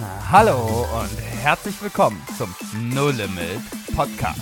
Hallo 0.00 0.86
und 1.00 1.20
herzlich 1.42 1.80
willkommen 1.82 2.22
zum 2.36 2.54
No 2.92 3.08
Limit 3.10 3.60
Podcast. 3.96 4.38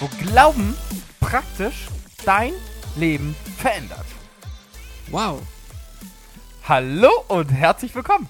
Wo 0.00 0.08
Glauben 0.24 0.76
praktisch 1.20 1.88
dein 2.24 2.52
Leben 2.96 3.34
verändert. 3.56 4.04
Wow. 5.10 5.40
Hallo 6.68 7.10
und 7.28 7.48
herzlich 7.50 7.94
willkommen. 7.94 8.28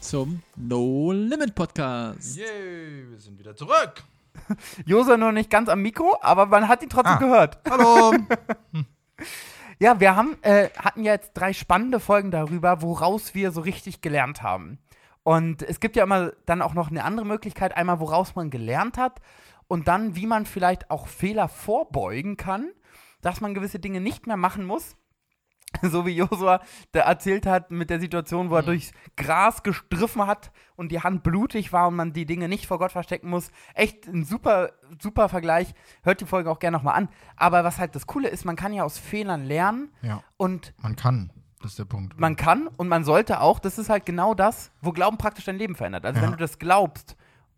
Zum 0.00 0.42
No 0.56 1.12
Limit 1.12 1.54
Podcast. 1.54 2.36
Yay, 2.36 3.10
wir 3.10 3.18
sind 3.18 3.38
wieder 3.38 3.54
zurück. 3.54 4.02
Josa 4.86 5.16
nur 5.16 5.32
nicht 5.32 5.50
ganz 5.50 5.68
am 5.68 5.80
Mikro, 5.82 6.16
aber 6.20 6.46
man 6.46 6.68
hat 6.68 6.82
ihn 6.82 6.88
trotzdem 6.88 7.14
Ah. 7.14 7.18
gehört. 7.18 7.58
Hallo. 7.68 8.14
Ja, 9.80 10.00
wir 10.00 10.16
haben, 10.16 10.36
äh, 10.42 10.70
hatten 10.76 11.04
ja 11.04 11.12
jetzt 11.12 11.34
drei 11.34 11.52
spannende 11.52 12.00
Folgen 12.00 12.32
darüber, 12.32 12.82
woraus 12.82 13.34
wir 13.34 13.52
so 13.52 13.60
richtig 13.60 14.00
gelernt 14.00 14.42
haben. 14.42 14.78
Und 15.22 15.62
es 15.62 15.78
gibt 15.78 15.94
ja 15.94 16.02
immer 16.02 16.32
dann 16.46 16.62
auch 16.62 16.74
noch 16.74 16.90
eine 16.90 17.04
andere 17.04 17.24
Möglichkeit, 17.24 17.76
einmal 17.76 18.00
woraus 18.00 18.34
man 18.34 18.50
gelernt 18.50 18.98
hat 18.98 19.20
und 19.68 19.86
dann, 19.86 20.16
wie 20.16 20.26
man 20.26 20.46
vielleicht 20.46 20.90
auch 20.90 21.06
Fehler 21.06 21.48
vorbeugen 21.48 22.36
kann, 22.36 22.72
dass 23.20 23.40
man 23.40 23.54
gewisse 23.54 23.78
Dinge 23.78 24.00
nicht 24.00 24.26
mehr 24.26 24.36
machen 24.36 24.64
muss. 24.64 24.96
So 25.82 26.06
wie 26.06 26.16
Josua 26.16 26.60
da 26.92 27.00
erzählt 27.00 27.44
hat 27.46 27.70
mit 27.70 27.90
der 27.90 28.00
Situation, 28.00 28.50
wo 28.50 28.56
er 28.56 28.62
durchs 28.62 28.92
Gras 29.16 29.62
gestriffen 29.62 30.26
hat 30.26 30.50
und 30.76 30.90
die 30.90 31.00
Hand 31.00 31.22
blutig 31.22 31.72
war 31.72 31.88
und 31.88 31.96
man 31.96 32.12
die 32.14 32.24
Dinge 32.26 32.48
nicht 32.48 32.66
vor 32.66 32.78
Gott 32.78 32.92
verstecken 32.92 33.28
muss. 33.28 33.50
Echt 33.74 34.06
ein 34.06 34.24
super, 34.24 34.72
super 35.00 35.28
Vergleich. 35.28 35.74
Hört 36.02 36.20
die 36.22 36.26
Folge 36.26 36.50
auch 36.50 36.58
gerne 36.58 36.76
nochmal 36.78 36.94
an. 36.94 37.08
Aber 37.36 37.64
was 37.64 37.78
halt 37.78 37.94
das 37.94 38.06
Coole 38.06 38.28
ist, 38.28 38.44
man 38.46 38.56
kann 38.56 38.72
ja 38.72 38.82
aus 38.82 38.98
Fehlern 38.98 39.44
lernen 39.44 39.90
ja, 40.02 40.22
und 40.38 40.72
man 40.78 40.96
kann. 40.96 41.30
Das 41.60 41.72
ist 41.72 41.78
der 41.80 41.84
Punkt. 41.86 42.18
man 42.18 42.36
kann 42.36 42.68
und 42.68 42.88
man 42.88 43.04
sollte 43.04 43.40
auch, 43.40 43.58
das 43.58 43.78
ist 43.78 43.90
halt 43.90 44.06
genau 44.06 44.32
das, 44.32 44.70
wo 44.80 44.92
Glauben 44.92 45.18
praktisch 45.18 45.44
dein 45.44 45.56
Leben 45.58 45.74
verändert. 45.74 46.04
Also 46.06 46.18
Ja. 46.18 46.24
wenn 46.24 46.30
du 46.32 46.38
das 46.38 46.58
glaubst 46.58 47.16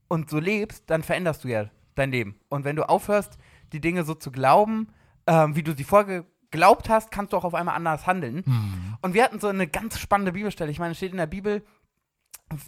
und 0.08 0.30
so 0.30 0.38
lebst, 0.40 0.88
dann 0.88 1.02
veränderst 1.02 1.44
du 1.44 1.48
ja 1.48 1.66
dein 1.94 2.10
Leben. 2.10 2.34
Und 2.48 2.64
wenn 2.64 2.76
du 2.76 2.88
aufhörst, 2.88 3.36
die 3.72 3.80
Dinge 3.80 4.04
so 4.04 4.14
zu 4.14 4.32
glauben, 4.32 4.88
ähm, 5.26 5.54
wie 5.54 5.62
du 5.62 5.76
sie 5.76 5.84
vorher 5.84 6.24
geglaubt 6.50 6.88
hast, 6.88 7.10
kannst 7.10 7.32
du 7.32 7.36
auch 7.36 7.44
auf 7.44 7.54
einmal 7.54 7.76
anders 7.76 8.06
handeln. 8.06 8.44
Hm. 8.44 8.96
Und 9.02 9.14
wir 9.14 9.24
hatten 9.24 9.40
so 9.40 9.48
eine 9.48 9.66
ganz 9.66 9.98
spannende 9.98 10.32
Bibelstelle. 10.32 10.70
Ich 10.70 10.78
meine, 10.78 10.92
es 10.92 10.96
steht 10.98 11.12
in 11.12 11.18
der 11.18 11.26
Bibel, 11.26 11.64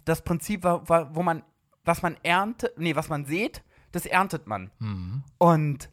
das 0.05 0.21
Prinzip 0.23 0.63
war, 0.63 0.87
war, 0.87 1.15
wo 1.15 1.23
man, 1.23 1.43
was 1.83 2.01
man 2.01 2.15
erntet, 2.23 2.77
nee, 2.77 2.95
was 2.95 3.09
man 3.09 3.25
sät, 3.25 3.63
das 3.91 4.05
erntet 4.05 4.47
man. 4.47 4.71
Mhm. 4.79 5.23
Und 5.37 5.89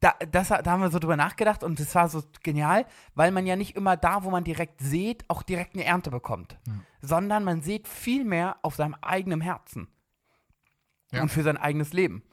da, 0.00 0.14
das, 0.30 0.48
da 0.48 0.64
haben 0.66 0.80
wir 0.80 0.90
so 0.90 0.98
drüber 0.98 1.16
nachgedacht 1.16 1.62
und 1.62 1.78
das 1.78 1.94
war 1.94 2.08
so 2.08 2.22
genial, 2.42 2.86
weil 3.14 3.30
man 3.30 3.46
ja 3.46 3.54
nicht 3.54 3.76
immer 3.76 3.96
da, 3.96 4.24
wo 4.24 4.30
man 4.30 4.42
direkt 4.42 4.80
sät, 4.80 5.24
auch 5.28 5.42
direkt 5.44 5.74
eine 5.74 5.84
Ernte 5.84 6.10
bekommt, 6.10 6.58
sondern 7.00 7.44
man 7.44 7.60
sät 7.62 7.86
viel 7.86 8.24
mehr 8.24 8.56
auf 8.62 8.74
seinem 8.74 8.96
eigenen 9.00 9.40
Herzen 9.40 9.86
Ja. 11.12 11.22
und 11.22 11.28
für 11.28 11.44
sein 11.44 11.56
eigenes 11.56 11.92
Leben. 11.92 12.24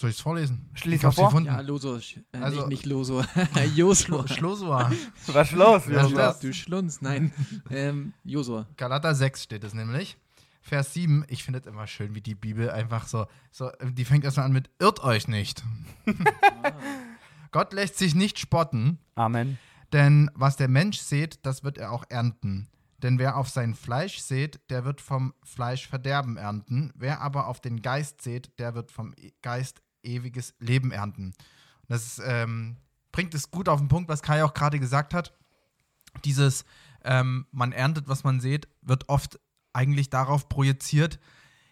Ja. 0.00 0.02
Soll 0.02 0.10
ich 0.10 0.16
es 0.16 0.22
vorlesen? 0.22 0.70
Schließ 0.74 0.94
ich 0.96 1.02
mal 1.02 1.06
hab's 1.08 1.16
vor. 1.16 1.28
gefunden. 1.28 1.46
Ja, 1.48 1.60
Loso. 1.60 1.96
Äh, 1.96 2.38
Also- 2.38 2.60
nicht, 2.60 2.68
nicht 2.68 2.86
Loso. 2.86 3.22
Josua. 3.74 4.26
Schlosua. 4.28 4.90
Was 5.26 5.50
ist 5.50 5.56
los? 5.56 5.86
Ja, 5.86 6.02
Josua? 6.02 6.16
das- 6.18 6.40
Du 6.40 6.52
Schlunz. 6.52 7.00
Nein. 7.02 7.32
Ähm, 7.70 8.12
Josua. 8.24 8.66
Galater 8.76 9.14
6 9.14 9.42
steht 9.44 9.62
es 9.64 9.74
nämlich. 9.74 10.16
Vers 10.62 10.92
7, 10.94 11.24
ich 11.28 11.42
finde 11.44 11.60
es 11.60 11.66
immer 11.66 11.86
schön, 11.86 12.14
wie 12.14 12.20
die 12.20 12.34
Bibel 12.34 12.70
einfach 12.70 13.06
so, 13.08 13.26
so 13.50 13.70
die 13.82 14.04
fängt 14.04 14.24
erstmal 14.24 14.46
an 14.46 14.52
mit, 14.52 14.68
irrt 14.78 15.02
euch 15.02 15.26
nicht. 15.26 15.62
Gott 17.50 17.72
lässt 17.72 17.98
sich 17.98 18.14
nicht 18.14 18.38
spotten, 18.38 18.98
Amen. 19.14 19.58
denn 19.92 20.30
was 20.34 20.56
der 20.56 20.68
Mensch 20.68 20.98
sät, 20.98 21.38
das 21.44 21.64
wird 21.64 21.78
er 21.78 21.92
auch 21.92 22.04
ernten. 22.10 22.68
Denn 23.02 23.18
wer 23.18 23.36
auf 23.38 23.48
sein 23.48 23.74
Fleisch 23.74 24.18
sät, 24.20 24.60
der 24.68 24.84
wird 24.84 25.00
vom 25.00 25.32
Fleisch 25.42 25.88
Verderben 25.88 26.36
ernten. 26.36 26.92
Wer 26.94 27.22
aber 27.22 27.46
auf 27.46 27.60
den 27.60 27.80
Geist 27.80 28.20
sät, 28.20 28.50
der 28.58 28.74
wird 28.74 28.92
vom 28.92 29.14
E- 29.16 29.32
Geist 29.40 29.80
ewiges 30.02 30.54
Leben 30.58 30.92
ernten. 30.92 31.34
Das 31.88 32.20
ähm, 32.24 32.76
bringt 33.12 33.34
es 33.34 33.50
gut 33.50 33.68
auf 33.68 33.80
den 33.80 33.88
Punkt, 33.88 34.08
was 34.08 34.22
Kai 34.22 34.44
auch 34.44 34.54
gerade 34.54 34.78
gesagt 34.78 35.14
hat. 35.14 35.32
Dieses, 36.24 36.64
ähm, 37.04 37.46
man 37.50 37.72
erntet, 37.72 38.08
was 38.08 38.24
man 38.24 38.40
sät, 38.40 38.68
wird 38.82 39.08
oft 39.08 39.38
eigentlich 39.72 40.10
darauf 40.10 40.48
projiziert, 40.48 41.18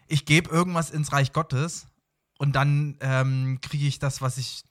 ich 0.07 0.25
gebe 0.25 0.49
irgendwas 0.49 0.89
ins 0.89 1.13
Reich 1.13 1.33
Gottes 1.33 1.87
und 2.39 2.55
dann 2.55 2.97
ähm, 2.99 3.59
kriege 3.61 3.85
ich 3.85 3.99
das, 3.99 4.21
was 4.21 4.37
ich 4.37 4.63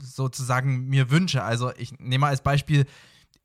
sozusagen 0.00 0.86
mir 0.88 1.10
wünsche. 1.10 1.42
Also 1.42 1.72
ich 1.76 1.98
nehme 1.98 2.22
mal 2.22 2.28
als 2.28 2.42
Beispiel, 2.42 2.86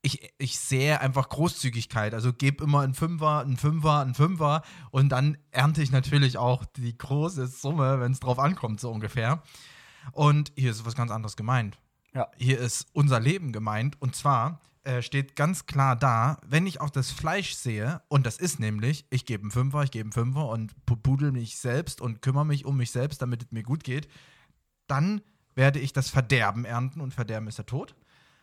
ich, 0.02 0.34
ich 0.38 0.58
sehe 0.60 1.00
einfach 1.00 1.30
Großzügigkeit. 1.30 2.14
Also 2.14 2.34
gebe 2.34 2.64
immer 2.64 2.82
einen 2.82 2.94
Fünfer, 2.94 3.40
einen 3.40 3.58
Fünfer, 3.58 4.00
einen 4.00 4.16
Fünfer 4.16 4.64
und 4.90 5.10
dann 5.10 5.38
ernte 5.52 5.82
ich 5.82 5.92
natürlich 5.92 6.38
auch 6.38 6.66
die 6.66 6.98
große 6.98 7.48
Summe, 7.48 8.00
wenn 8.00 8.12
es 8.12 8.20
drauf 8.20 8.40
ankommt, 8.40 8.80
so 8.80 8.92
ungefähr. 8.92 9.44
Und 10.12 10.52
hier 10.56 10.72
ist 10.72 10.86
was 10.86 10.96
ganz 10.96 11.12
anderes 11.12 11.36
gemeint. 11.36 11.78
Ja. 12.14 12.28
Hier 12.38 12.60
ist 12.60 12.88
unser 12.94 13.20
Leben 13.20 13.52
gemeint. 13.52 14.02
Und 14.02 14.16
zwar 14.16 14.60
äh, 14.84 15.04
steht 15.04 15.36
ganz 15.36 15.68
klar 15.68 15.96
da, 15.96 16.38
wenn 16.46 16.66
ich 16.66 16.82
auf 16.82 16.92
das 16.92 17.12
Fleisch 17.12 17.54
sehe, 17.54 18.02
und 18.08 18.26
das 18.26 18.38
ist 18.38 18.60
nämlich, 18.60 19.06
ich 19.12 19.26
gebe 19.26 19.44
einen 19.44 19.52
Fünfer, 19.52 19.84
ich 19.84 19.92
gebe 19.92 20.06
einen 20.06 20.12
Fünfer 20.12 20.50
und 20.50 20.74
pudel 20.86 21.32
mich 21.32 21.58
selbst 21.58 22.02
und 22.02 22.22
kümmere 22.22 22.46
mich 22.46 22.66
um 22.66 22.78
mich 22.78 22.92
selbst, 22.92 23.22
damit 23.22 23.44
es 23.44 23.52
mir 23.52 23.64
gut 23.64 23.84
geht, 23.84 24.08
dann 24.88 25.22
werde 25.54 25.80
ich 25.80 25.94
das 25.94 26.10
Verderben 26.10 26.66
ernten 26.66 27.02
und 27.02 27.14
Verderben 27.14 27.48
ist 27.48 27.60
der 27.60 27.66
Tod. 27.68 27.96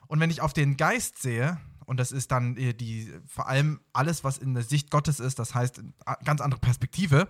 Und 0.09 0.21
wenn 0.21 0.31
ich 0.31 0.41
auf 0.41 0.53
den 0.53 0.77
Geist 0.77 1.21
sehe, 1.23 1.59
und 1.87 1.99
das 2.01 2.13
ist 2.13 2.33
dann 2.33 2.57
äh, 2.57 2.75
die, 2.75 3.13
vor 3.27 3.47
allem 3.49 3.81
alles, 3.93 4.25
was 4.25 4.37
in 4.39 4.55
der 4.55 4.63
Sicht 4.63 4.91
Gottes 4.91 5.21
ist, 5.21 5.39
das 5.39 5.55
heißt, 5.55 5.83
a- 6.05 6.17
ganz 6.25 6.41
andere 6.41 6.61
Perspektive, 6.61 7.29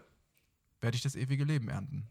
werde 0.80 0.96
ich 0.96 1.02
das 1.02 1.14
ewige 1.16 1.44
Leben 1.44 1.68
ernten. 1.68 2.08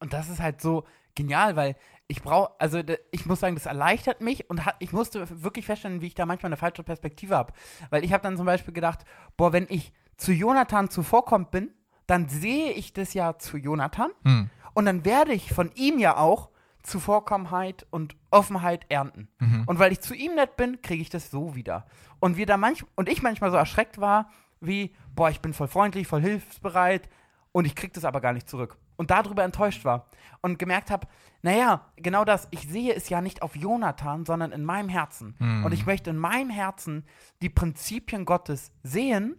Und 0.00 0.12
das 0.12 0.28
ist 0.28 0.40
halt 0.40 0.60
so 0.60 0.84
genial, 1.14 1.54
weil 1.56 1.76
ich 2.08 2.22
brauche, 2.22 2.52
also 2.60 2.82
ich 3.12 3.26
muss 3.26 3.40
sagen, 3.40 3.54
das 3.54 3.66
erleichtert 3.66 4.20
mich 4.20 4.50
und 4.50 4.64
hat, 4.66 4.76
ich 4.80 4.92
musste 4.92 5.42
wirklich 5.42 5.66
feststellen, 5.66 6.00
wie 6.00 6.08
ich 6.08 6.14
da 6.14 6.26
manchmal 6.26 6.48
eine 6.50 6.56
falsche 6.56 6.82
Perspektive 6.82 7.36
habe. 7.36 7.52
Weil 7.90 8.04
ich 8.04 8.12
habe 8.12 8.22
dann 8.22 8.36
zum 8.36 8.46
Beispiel 8.46 8.74
gedacht, 8.74 9.04
boah, 9.36 9.52
wenn 9.52 9.66
ich 9.70 9.92
zu 10.16 10.32
Jonathan 10.32 10.90
zuvorkommt 10.90 11.50
bin, 11.52 11.70
dann 12.06 12.28
sehe 12.28 12.72
ich 12.72 12.92
das 12.92 13.14
ja 13.14 13.38
zu 13.38 13.56
Jonathan 13.56 14.10
Hm. 14.24 14.50
und 14.74 14.84
dann 14.86 15.04
werde 15.04 15.32
ich 15.32 15.52
von 15.52 15.70
ihm 15.74 15.98
ja 16.00 16.16
auch 16.16 16.50
Zuvorkommenheit 16.82 17.86
und 17.90 18.16
Offenheit 18.30 18.86
ernten. 18.88 19.28
Und 19.66 19.78
weil 19.78 19.92
ich 19.92 20.00
zu 20.00 20.14
ihm 20.14 20.34
nett 20.34 20.56
bin, 20.56 20.80
kriege 20.82 21.02
ich 21.02 21.10
das 21.10 21.30
so 21.30 21.54
wieder. 21.54 21.86
Und 22.20 22.36
wir 22.36 22.46
da 22.46 22.56
manch 22.56 22.84
und 22.96 23.08
ich 23.08 23.22
manchmal 23.22 23.50
so 23.50 23.56
erschreckt 23.56 24.00
war, 24.00 24.30
wie, 24.60 24.94
boah, 25.14 25.30
ich 25.30 25.40
bin 25.40 25.52
voll 25.52 25.68
freundlich, 25.68 26.06
voll 26.06 26.20
hilfsbereit 26.20 27.08
und 27.52 27.64
ich 27.66 27.74
kriege 27.74 27.92
das 27.92 28.04
aber 28.04 28.20
gar 28.20 28.32
nicht 28.32 28.48
zurück. 28.48 28.76
Und 28.96 29.10
darüber 29.10 29.42
enttäuscht 29.42 29.84
war. 29.84 30.06
Und 30.42 30.58
gemerkt 30.58 30.90
habe, 30.90 31.08
naja, 31.42 31.86
genau 31.96 32.24
das, 32.24 32.46
ich 32.52 32.68
sehe 32.68 32.94
es 32.94 33.08
ja 33.08 33.20
nicht 33.20 33.42
auf 33.42 33.56
Jonathan, 33.56 34.24
sondern 34.24 34.52
in 34.52 34.64
meinem 34.64 34.88
Herzen. 34.88 35.34
Und 35.64 35.72
ich 35.72 35.86
möchte 35.86 36.10
in 36.10 36.16
meinem 36.16 36.50
Herzen 36.50 37.04
die 37.40 37.48
Prinzipien 37.48 38.24
Gottes 38.24 38.70
sehen, 38.84 39.36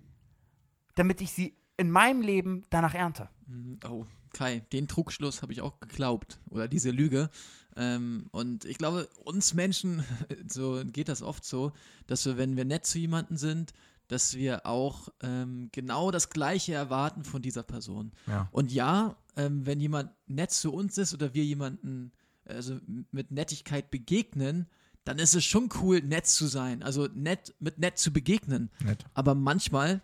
damit 0.95 1.21
ich 1.21 1.31
sie 1.31 1.55
in 1.77 1.89
meinem 1.91 2.21
Leben 2.21 2.63
danach 2.69 2.93
ernte. 2.93 3.29
Mm, 3.47 3.75
Oh, 3.89 4.05
Kai, 4.33 4.61
den 4.71 4.87
Trugschluss 4.87 5.41
habe 5.41 5.53
ich 5.53 5.61
auch 5.61 5.79
geglaubt. 5.79 6.39
Oder 6.49 6.67
diese 6.67 6.91
Lüge. 6.91 7.29
Ähm, 7.75 8.27
und 8.31 8.65
ich 8.65 8.77
glaube, 8.77 9.07
uns 9.23 9.53
Menschen, 9.53 10.03
so 10.47 10.83
geht 10.85 11.07
das 11.07 11.21
oft 11.21 11.45
so, 11.45 11.71
dass 12.07 12.25
wir, 12.25 12.37
wenn 12.37 12.57
wir 12.57 12.65
nett 12.65 12.85
zu 12.85 12.99
jemandem 12.99 13.37
sind, 13.37 13.73
dass 14.07 14.35
wir 14.35 14.65
auch 14.65 15.09
ähm, 15.21 15.69
genau 15.71 16.11
das 16.11 16.29
Gleiche 16.29 16.73
erwarten 16.73 17.23
von 17.23 17.41
dieser 17.41 17.63
Person. 17.63 18.11
Ja. 18.27 18.47
Und 18.51 18.71
ja, 18.71 19.15
ähm, 19.35 19.65
wenn 19.65 19.79
jemand 19.79 20.11
nett 20.27 20.51
zu 20.51 20.73
uns 20.73 20.97
ist 20.97 21.13
oder 21.13 21.33
wir 21.33 21.43
jemanden 21.43 22.11
also 22.45 22.79
mit 23.11 23.31
Nettigkeit 23.31 23.89
begegnen, 23.89 24.67
dann 25.05 25.19
ist 25.19 25.35
es 25.35 25.43
schon 25.43 25.69
cool, 25.81 26.01
nett 26.01 26.27
zu 26.27 26.47
sein. 26.47 26.83
Also 26.83 27.07
nett, 27.13 27.53
mit 27.59 27.77
nett 27.79 27.97
zu 27.97 28.11
begegnen. 28.11 28.69
Nett. 28.83 29.05
Aber 29.13 29.35
manchmal 29.35 30.01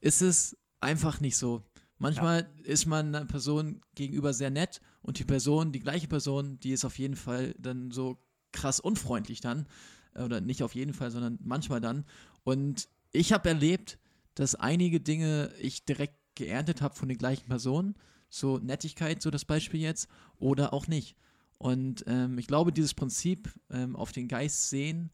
ist 0.00 0.22
es 0.22 0.56
einfach 0.80 1.20
nicht 1.20 1.36
so. 1.36 1.62
Manchmal 2.00 2.50
ist 2.64 2.86
man 2.86 3.14
einer 3.14 3.26
Person 3.26 3.82
gegenüber 3.94 4.32
sehr 4.32 4.50
nett 4.50 4.80
und 5.02 5.18
die 5.18 5.24
Person, 5.24 5.70
die 5.70 5.80
gleiche 5.80 6.08
Person, 6.08 6.58
die 6.60 6.72
ist 6.72 6.86
auf 6.86 6.98
jeden 6.98 7.14
Fall 7.14 7.54
dann 7.58 7.90
so 7.90 8.18
krass 8.52 8.80
unfreundlich 8.80 9.42
dann. 9.42 9.66
Äh, 10.14 10.22
Oder 10.22 10.40
nicht 10.40 10.62
auf 10.62 10.74
jeden 10.74 10.94
Fall, 10.94 11.10
sondern 11.10 11.38
manchmal 11.42 11.80
dann. 11.80 12.06
Und 12.42 12.88
ich 13.12 13.32
habe 13.32 13.50
erlebt, 13.50 13.98
dass 14.34 14.54
einige 14.54 14.98
Dinge 14.98 15.52
ich 15.60 15.84
direkt 15.84 16.16
geerntet 16.36 16.80
habe 16.80 16.94
von 16.94 17.08
den 17.08 17.18
gleichen 17.18 17.46
Personen. 17.46 17.94
So 18.30 18.58
Nettigkeit, 18.58 19.20
so 19.20 19.30
das 19.30 19.44
Beispiel 19.44 19.80
jetzt, 19.80 20.08
oder 20.38 20.72
auch 20.72 20.86
nicht. 20.86 21.16
Und 21.58 22.04
ähm, 22.06 22.38
ich 22.38 22.46
glaube, 22.46 22.72
dieses 22.72 22.94
Prinzip 22.94 23.52
ähm, 23.70 23.94
auf 23.94 24.12
den 24.12 24.26
Geist 24.26 24.70
sehen, 24.70 25.10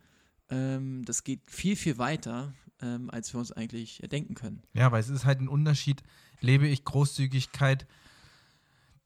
ähm, 0.51 1.05
das 1.05 1.25
geht 1.25 1.51
viel, 1.51 1.75
viel 1.75 1.99
weiter, 1.99 2.55
ähm, 2.81 3.11
als 3.11 3.35
wir 3.35 3.41
uns 3.41 3.51
eigentlich 3.51 4.03
denken 4.13 4.35
können. 4.35 4.63
Ja, 4.75 4.93
weil 4.93 5.01
es 5.01 5.09
ist 5.09 5.25
halt 5.25 5.41
ein 5.41 5.49
Unterschied, 5.49 6.03
lebe 6.41 6.67
ich 6.67 6.85
Großzügigkeit, 6.85 7.87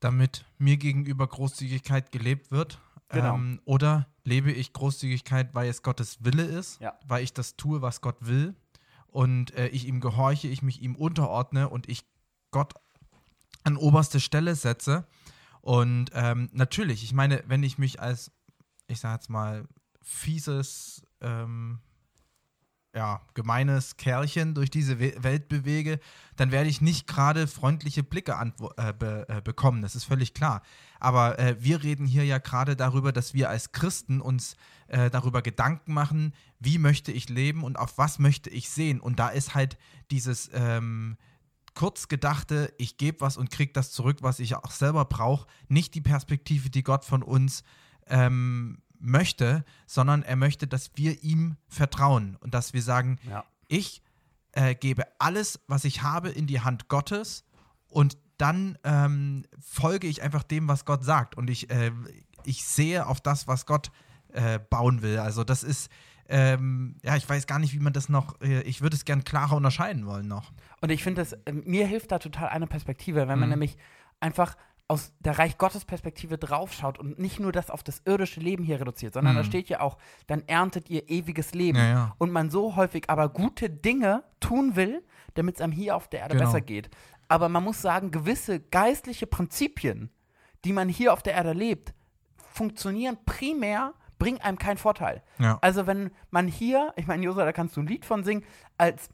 damit 0.01 0.45
mir 0.59 0.77
gegenüber 0.77 1.27
Großzügigkeit 1.27 2.13
gelebt 2.13 2.51
wird. 2.51 2.79
Genau. 3.11 3.35
Ähm, 3.35 3.61
oder 3.65 4.07
lebe 4.25 4.53
ich 4.53 4.73
Großzügigkeit, 4.73 5.55
weil 5.55 5.69
es 5.69 5.83
Gottes 5.83 6.25
Wille 6.25 6.45
ist, 6.45 6.81
Ja. 6.81 6.99
weil 7.07 7.25
ich 7.25 7.33
das 7.33 7.57
tue, 7.57 7.83
was 7.83 8.01
Gott 8.01 8.17
will 8.21 8.55
und 9.09 9.53
äh, 9.55 9.69
ich 9.69 9.87
ihm 9.87 10.01
gehorche, 10.01 10.49
ich 10.49 10.63
mich 10.63 10.81
ihm 10.83 10.95
unterordne 10.95 11.69
und 11.69 11.89
ich 11.89 12.05
Gott 12.53 12.75
an 13.65 13.77
oberste 13.77 14.21
Stelle 14.21 14.55
setze. 14.55 15.07
Und 15.61 16.11
ähm, 16.15 16.49
natürlich, 16.53 17.03
ich 17.05 17.13
meine, 17.13 17.43
wenn 17.47 17.63
ich 17.63 17.77
mich 17.79 18.01
als, 18.01 18.31
ich 18.87 19.01
sag 19.01 19.15
jetzt 19.21 19.29
mal, 19.29 19.67
fieses, 20.03 21.03
ähm, 21.21 21.81
ja, 22.95 23.21
gemeines 23.35 23.97
Kerlchen 23.97 24.55
durch 24.55 24.71
diese 24.71 24.99
We 24.99 25.15
Welt 25.23 25.49
bewege, 25.49 26.01
dann 26.37 26.51
werde 26.51 26.69
ich 26.69 26.81
nicht 26.81 27.07
gerade 27.07 27.47
freundliche 27.47 28.03
Blicke 28.03 28.37
äh, 28.77 28.93
be 28.93 29.29
äh, 29.29 29.41
bekommen. 29.41 29.83
Das 29.83 29.95
ist 29.95 30.05
völlig 30.05 30.35
klar. 30.35 30.63
Aber 30.99 31.39
äh, 31.39 31.57
wir 31.61 31.83
reden 31.83 32.07
hier 32.07 32.25
ja 32.25 32.39
gerade 32.39 32.75
darüber, 32.75 33.13
dass 33.13 33.33
wir 33.33 33.49
als 33.49 33.73
Christen 33.73 34.21
uns 34.21 34.57
äh, 34.89 35.09
darüber 35.09 35.41
Gedanken 35.41 35.93
machen, 35.93 36.35
wie 36.59 36.79
möchte 36.79 37.13
ich 37.13 37.29
leben 37.29 37.63
und 37.63 37.79
auf 37.79 37.97
was 37.97 38.19
möchte 38.19 38.51
ich 38.51 38.71
sehen. 38.71 39.01
Und 39.01 39.21
da 39.21 39.29
ist 39.29 39.55
halt 39.55 39.79
dieses 40.11 40.51
ähm, 40.53 41.17
kurz 41.75 42.09
gedachte, 42.09 42.75
ich 42.77 42.97
gebe 42.97 43.21
was 43.21 43.37
und 43.37 43.51
krieg 43.51 43.73
das 43.73 43.93
zurück, 43.93 44.19
was 44.21 44.41
ich 44.41 44.57
auch 44.57 44.73
selber 44.73 45.05
brauche, 45.05 45.47
nicht 45.69 45.95
die 45.95 46.01
Perspektive, 46.01 46.71
die 46.71 46.83
Gott 46.83 47.05
von 47.05 47.23
uns 47.23 47.63
ähm, 48.09 48.83
möchte, 49.01 49.65
sondern 49.87 50.23
er 50.23 50.37
möchte, 50.37 50.67
dass 50.67 50.91
wir 50.95 51.23
ihm 51.23 51.57
vertrauen 51.69 52.37
und 52.41 52.55
dass 52.55 52.73
wir 52.75 52.83
sagen, 52.83 53.19
Ja. 53.29 53.45
ich 53.69 54.03
äh, 54.53 54.75
gebe 54.75 55.05
alles, 55.19 55.61
was 55.67 55.85
ich 55.85 56.03
habe, 56.03 56.29
in 56.29 56.47
die 56.47 56.61
Hand 56.61 56.89
Gottes 56.89 57.45
und 57.89 58.19
dann 58.37 58.79
ähm, 58.85 59.45
folge 59.61 60.07
ich 60.07 60.23
einfach 60.23 60.43
dem, 60.43 60.67
was 60.69 60.85
Gott 60.85 61.05
sagt 61.05 61.35
und 61.37 61.51
ich, 61.51 61.71
äh, 61.71 61.93
ich 62.45 62.65
sehe 62.65 63.07
auf 63.07 63.21
das, 63.21 63.47
was 63.49 63.67
Gott 63.67 63.91
äh, 64.33 64.59
bauen 64.59 65.03
will. 65.03 65.19
Also 65.19 65.45
das 65.45 65.63
ist, 65.63 65.91
ähm, 66.29 66.97
ja, 67.03 67.17
ich 67.17 67.29
weiß 67.29 67.47
gar 67.47 67.59
nicht, 67.59 67.75
wie 67.75 67.81
man 67.81 67.93
das 67.93 68.09
noch, 68.09 68.41
äh, 68.41 68.63
ich 68.63 68.81
würde 68.81 68.97
es 68.97 69.05
gern 69.05 69.25
klarer 69.25 69.57
unterscheiden 69.57 70.07
wollen 70.07 70.27
noch. 70.29 70.53
Und 70.81 70.91
ich 70.91 71.03
finde, 71.03 71.27
äh, 71.45 71.53
mir 71.53 71.87
hilft 71.87 72.13
da 72.13 72.19
total 72.19 72.49
eine 72.49 72.67
Perspektive, 72.67 73.29
wenn 73.29 73.39
man 73.39 73.49
Mhm. 73.49 73.55
nämlich 73.55 73.77
einfach 74.21 74.57
aus 74.91 75.13
der 75.21 75.39
Reich 75.39 75.57
Gottes 75.57 75.85
Perspektive 75.85 76.37
draufschaut 76.37 76.99
und 76.99 77.19
nicht 77.19 77.39
nur 77.39 77.53
das 77.53 77.71
auf 77.71 77.83
das 77.85 78.03
irdische 78.05 78.41
Leben 78.41 78.65
hier 78.65 78.81
reduziert, 78.81 79.15
sondern 79.15 79.37
da 79.37 79.43
Mhm. 79.43 79.47
steht 79.47 79.69
ja 79.69 79.81
auch, 79.81 79.97
dann 80.27 80.43
erntet 80.49 80.91
ihr 80.91 81.09
ewiges 81.09 81.55
Leben. 81.55 81.79
Ja, 81.79 81.89
ja. 81.89 82.15
Und 82.19 82.33
man 82.33 82.51
so 82.51 82.75
häufig 82.77 83.09
aber 83.09 83.29
gute 83.29 83.71
Dinge 83.71 84.25
tun 84.41 84.75
will, 84.77 85.05
damit 85.35 85.55
es 85.57 85.61
einem 85.61 85.73
hier 85.73 85.95
auf 85.97 86.09
der 86.09 86.21
Erde 86.21 86.35
Genau. 86.35 86.47
besser 86.47 86.61
geht. 86.61 86.91
Aber 87.29 87.49
man 87.49 87.63
muss 87.63 87.81
sagen, 87.81 88.11
gewisse 88.11 88.59
geistliche 88.59 89.27
Prinzipien, 89.29 90.11
die 90.65 90.73
man 90.73 90.89
hier 90.89 91.13
auf 91.13 91.23
der 91.23 91.35
Erde 91.35 91.53
lebt, 91.53 91.95
funktionieren 92.53 93.17
primär, 93.25 93.95
bringen 94.19 94.41
einem 94.41 94.59
keinen 94.59 94.77
Vorteil. 94.79 95.23
Ja. 95.39 95.59
Also 95.63 95.87
wenn 95.87 96.11
man 96.31 96.49
hier, 96.49 96.93
ich 96.97 97.07
meine, 97.07 97.25
Josa, 97.25 97.45
da 97.45 97.53
kannst 97.53 97.77
du 97.77 97.81
ein 97.81 97.87
Lied 97.87 98.05
von 98.05 98.25
singen, 98.25 98.45
als 98.77 99.09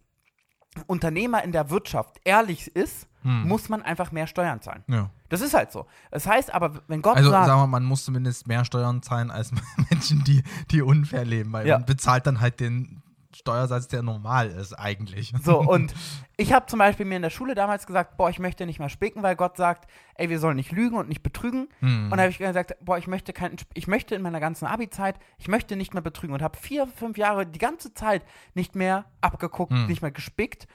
Unternehmer 0.87 1.43
in 1.45 1.53
der 1.53 1.71
Wirtschaft 1.71 2.21
ehrlich 2.25 2.75
ist, 2.75 3.09
Hm. 3.23 3.47
muss 3.49 3.69
man 3.69 3.83
einfach 3.83 4.13
mehr 4.13 4.27
Steuern 4.27 4.61
zahlen. 4.61 4.85
ja. 4.89 5.11
Das 5.29 5.41
ist 5.41 5.55
halt 5.55 5.73
so. 5.73 5.87
Das 6.11 6.27
heißt 6.27 6.53
aber, 6.55 6.83
wenn 6.89 7.03
Gott 7.03 7.17
Also 7.17 7.31
sagt, 7.31 7.47
sagen 7.47 7.61
wir, 7.61 7.67
man 7.67 7.85
muss 7.85 8.05
zumindest 8.05 8.47
mehr 8.47 8.65
Steuern 8.65 9.03
zahlen 9.03 9.31
als 9.31 9.53
Menschen, 9.91 10.23
die, 10.25 10.43
die 10.71 10.83
unfair 10.83 11.25
leben, 11.25 11.53
weil 11.53 11.67
Ja. 11.67 11.79
man 11.79 11.87
bezahlt 11.87 12.27
dann 12.27 12.41
halt 12.41 12.61
den 12.61 13.03
Steuersatz, 13.35 13.87
der 13.89 14.03
normal 14.03 14.49
ist 14.49 14.73
eigentlich. 14.73 15.35
so, 15.43 15.59
und 15.71 15.93
ich 16.39 16.55
habe 16.55 16.65
zum 16.67 16.79
Beispiel 16.79 17.05
mir 17.05 17.17
in 17.17 17.23
der 17.23 17.29
Schule 17.31 17.55
damals 17.55 17.87
gesagt, 17.87 18.17
boah, 18.17 18.31
ich 18.31 18.39
möchte 18.39 18.65
nicht 18.65 18.79
mehr 18.79 18.89
spicken, 18.89 19.23
weil 19.23 19.37
Gott 19.37 19.59
sagt, 19.59 19.91
ey, 20.15 20.31
wir 20.31 20.39
sollen 20.39 20.57
nicht 20.57 20.73
lügen 20.73 20.97
und 20.97 21.09
nicht 21.11 21.23
betrügen. 21.23 21.69
Hm. 21.81 22.05
Und 22.11 22.17
da 22.17 22.23
habe 22.23 22.31
ich 22.31 22.39
gesagt, 22.39 22.75
boah, 22.81 22.97
ich 22.97 23.07
möchte 23.07 23.35
kein, 23.35 23.57
ich 23.75 23.87
möchte 23.89 24.15
in 24.15 24.23
meiner 24.23 24.41
ganzen 24.41 24.65
Abi-Zeit, 24.67 25.19
ich 25.37 25.49
möchte 25.49 25.77
nicht 25.77 25.93
mehr 25.93 26.03
betrügen 26.03 26.33
und 26.35 26.41
habe 26.43 26.57
vier, 26.57 26.87
fünf 26.87 27.19
Jahre 27.19 27.45
die 27.47 27.59
ganze 27.59 27.93
Zeit 27.93 28.23
nicht 28.55 28.75
mehr 28.75 29.05
abgeguckt, 29.21 29.73
Hm. 29.73 29.87
nicht 29.87 30.01
mehr 30.01 30.13
gespickt. 30.13 30.67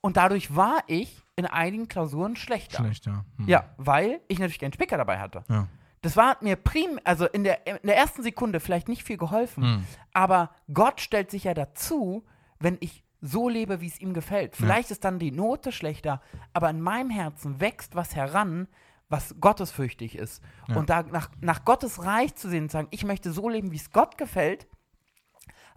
Und 0.00 0.16
dadurch 0.16 0.54
war 0.54 0.82
ich 0.86 1.22
in 1.36 1.46
einigen 1.46 1.88
Klausuren 1.88 2.36
schlechter. 2.36 2.78
Schlecht, 2.78 3.06
ja. 3.06 3.24
Hm. 3.36 3.48
Ja, 3.48 3.74
weil 3.76 4.20
ich 4.28 4.38
natürlich 4.38 4.58
keinen 4.60 4.72
Spicker 4.72 4.96
dabei 4.96 5.18
hatte. 5.18 5.44
Ja. 5.48 5.66
Das 6.02 6.16
war 6.16 6.36
mir 6.40 6.56
prim, 6.56 7.00
also 7.04 7.26
in 7.26 7.42
der, 7.44 7.66
in 7.66 7.78
der 7.84 7.96
ersten 7.96 8.22
Sekunde 8.22 8.60
vielleicht 8.60 8.88
nicht 8.88 9.02
viel 9.02 9.16
geholfen, 9.16 9.64
Hm. 9.64 9.84
aber 10.12 10.50
Gott 10.72 11.00
stellt 11.00 11.30
sich 11.30 11.44
ja 11.44 11.54
dazu, 11.54 12.24
wenn 12.60 12.76
ich 12.80 13.04
so 13.20 13.48
lebe, 13.48 13.80
wie 13.80 13.88
es 13.88 14.00
ihm 14.00 14.14
gefällt. 14.14 14.54
Vielleicht 14.54 14.92
ist 14.92 15.02
dann 15.04 15.18
die 15.18 15.32
Note 15.32 15.72
schlechter, 15.72 16.20
aber 16.52 16.70
in 16.70 16.80
meinem 16.80 17.10
Herzen 17.10 17.58
wächst 17.60 17.96
was 17.96 18.14
heran, 18.14 18.68
was 19.08 19.34
gottesfürchtig 19.40 20.16
ist. 20.16 20.40
Ja. 20.68 20.76
Und 20.76 20.88
da 20.88 21.02
nach, 21.02 21.30
nach 21.40 21.64
Gottes 21.64 22.04
Reich 22.04 22.36
zu 22.36 22.48
sehen 22.48 22.64
und 22.64 22.70
sagen, 22.70 22.86
ich 22.92 23.04
möchte 23.04 23.32
so 23.32 23.48
leben, 23.48 23.72
wie 23.72 23.76
es 23.76 23.90
Gott 23.90 24.18
gefällt, 24.18 24.68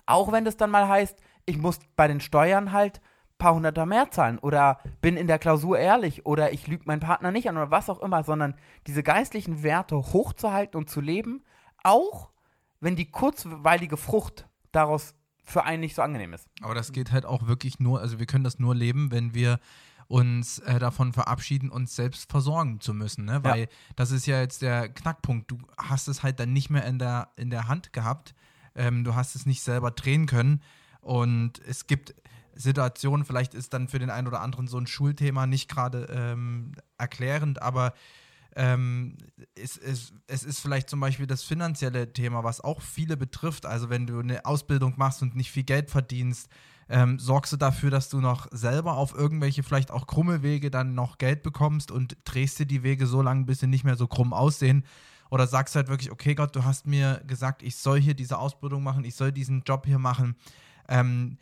auch 0.06 0.32
wenn 0.32 0.46
das 0.46 0.58
dann 0.58 0.70
mal 0.70 0.88
heißt, 0.88 1.18
ich 1.46 1.58
muss 1.58 1.80
bei 1.96 2.08
den 2.08 2.20
Steuern 2.22 2.72
halt 2.72 3.02
paar 3.42 3.56
Hunderter 3.56 3.88
mehr 3.88 4.12
zahlen 4.12 4.38
oder 4.38 4.80
bin 5.02 5.18
in 5.18 5.26
der 5.26 5.40
Klausur 5.40 5.80
ehrlich 5.80 6.26
oder 6.28 6.54
ich 6.54 6.68
lüge 6.68 6.84
meinen 6.86 7.00
Partner 7.00 7.32
nicht 7.32 7.50
an 7.50 7.58
oder 7.58 7.72
was 7.72 7.90
auch 7.90 8.00
immer, 8.00 8.24
sondern 8.24 8.54
diese 8.86 9.02
geistlichen 9.02 9.64
Werte 9.64 9.96
hochzuhalten 9.96 10.78
und 10.78 10.90
zu 10.90 11.02
leben, 11.02 11.44
auch 11.84 12.30
wenn 12.80 12.96
die 12.96 13.10
kurzweilige 13.10 13.98
Frucht 13.98 14.48
daraus 14.72 15.16
für 15.44 15.64
einen 15.64 15.82
nicht 15.82 15.96
so 15.96 16.04
angenehm 16.04 16.34
ist. 16.34 16.48
Aber 16.62 16.76
das 16.76 16.92
geht 16.92 17.12
halt 17.12 17.26
auch 17.26 17.48
wirklich 17.48 17.80
nur, 17.80 18.00
also 18.00 18.20
wir 18.20 18.28
können 18.28 18.44
das 18.44 18.60
nur 18.60 18.76
leben, 18.76 19.12
wenn 19.12 19.34
wir 19.34 19.60
uns 20.08 20.60
äh, 20.60 20.78
davon 20.78 21.12
verabschieden, 21.12 21.70
uns 21.72 21.96
selbst 21.96 22.30
versorgen 22.30 22.80
zu 22.80 22.94
müssen, 22.94 23.26
ne? 23.26 23.44
Weil 23.44 23.70
das 23.96 24.12
ist 24.12 24.28
ja 24.28 24.42
jetzt 24.42 24.62
der 24.62 24.90
Knackpunkt. 24.90 25.50
Du 25.50 25.58
hast 25.78 26.08
es 26.10 26.22
halt 26.22 26.40
dann 26.40 26.54
nicht 26.54 26.70
mehr 26.70 26.86
in 26.86 27.00
der, 27.00 27.30
in 27.38 27.50
der 27.50 27.68
Hand 27.68 27.94
gehabt. 27.94 28.36
Ähm, 28.76 29.04
du 29.04 29.16
hast 29.16 29.36
es 29.36 29.46
nicht 29.46 29.64
selber 29.64 29.90
drehen 29.90 30.26
können. 30.26 30.62
Und 31.00 31.60
es 31.66 31.88
gibt 31.88 32.14
Situationen, 32.56 33.26
vielleicht 33.26 33.54
ist 33.54 33.74
dann 33.74 33.88
für 33.88 34.00
den 34.00 34.10
einen 34.10 34.28
oder 34.28 34.42
anderen 34.42 34.68
so 34.68 34.78
ein 34.78 34.88
Schulthema 34.88 35.48
nicht 35.48 35.70
gerade 35.70 36.08
ähm, 36.12 36.74
erklärend, 36.98 37.62
aber 37.62 37.94
ähm, 38.56 39.18
es, 39.56 39.78
es, 39.78 40.14
es 40.28 40.44
ist 40.44 40.60
vielleicht 40.60 40.90
zum 40.90 41.00
Beispiel 41.00 41.28
das 41.28 41.44
finanzielle 41.44 42.12
Thema, 42.12 42.44
was 42.44 42.62
auch 42.62 42.82
viele 42.82 43.16
betrifft. 43.16 43.66
Also 43.66 43.90
wenn 43.90 44.08
du 44.08 44.20
eine 44.20 44.46
Ausbildung 44.46 44.96
machst 44.98 45.22
und 45.22 45.36
nicht 45.36 45.52
viel 45.52 45.64
Geld 45.64 45.90
verdienst, 45.90 46.50
ähm, 46.90 47.18
sorgst 47.20 47.54
du 47.54 47.58
dafür, 47.58 47.90
dass 47.90 48.10
du 48.10 48.20
noch 48.20 48.48
selber 48.52 48.98
auf 48.98 49.16
irgendwelche 49.16 49.64
vielleicht 49.64 49.92
auch 49.92 50.08
krumme 50.08 50.44
Wege 50.44 50.70
dann 50.70 50.94
noch 50.94 51.18
Geld 51.18 51.44
bekommst 51.44 51.92
und 51.92 52.18
drehst 52.26 52.60
dir 52.60 52.66
die 52.66 52.84
Wege 52.84 53.08
so 53.08 53.22
lange, 53.22 53.46
bis 53.46 53.60
sie 53.60 53.68
nicht 53.68 53.86
mehr 53.86 53.96
so 53.96 54.08
krumm 54.08 54.34
aussehen. 54.34 54.84
Oder 55.30 55.48
sagst 55.48 55.78
halt 55.78 55.88
wirklich, 55.88 56.12
okay 56.12 56.36
Gott, 56.36 56.54
du 56.54 56.66
hast 56.66 56.86
mir 56.86 57.24
gesagt, 57.26 57.64
ich 57.64 57.78
soll 57.78 58.02
hier 58.02 58.14
diese 58.14 58.38
Ausbildung 58.38 58.84
machen, 58.84 59.06
ich 59.06 59.16
soll 59.16 59.32
diesen 59.32 59.62
Job 59.62 59.86
hier 59.86 60.00
machen. 60.00 60.36
Ähm, 60.90 61.38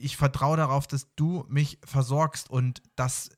ich 0.00 0.16
vertraue 0.16 0.56
darauf, 0.56 0.86
dass 0.86 1.14
du 1.14 1.44
mich 1.48 1.78
versorgst 1.84 2.50
und 2.50 2.82
dass 2.96 3.30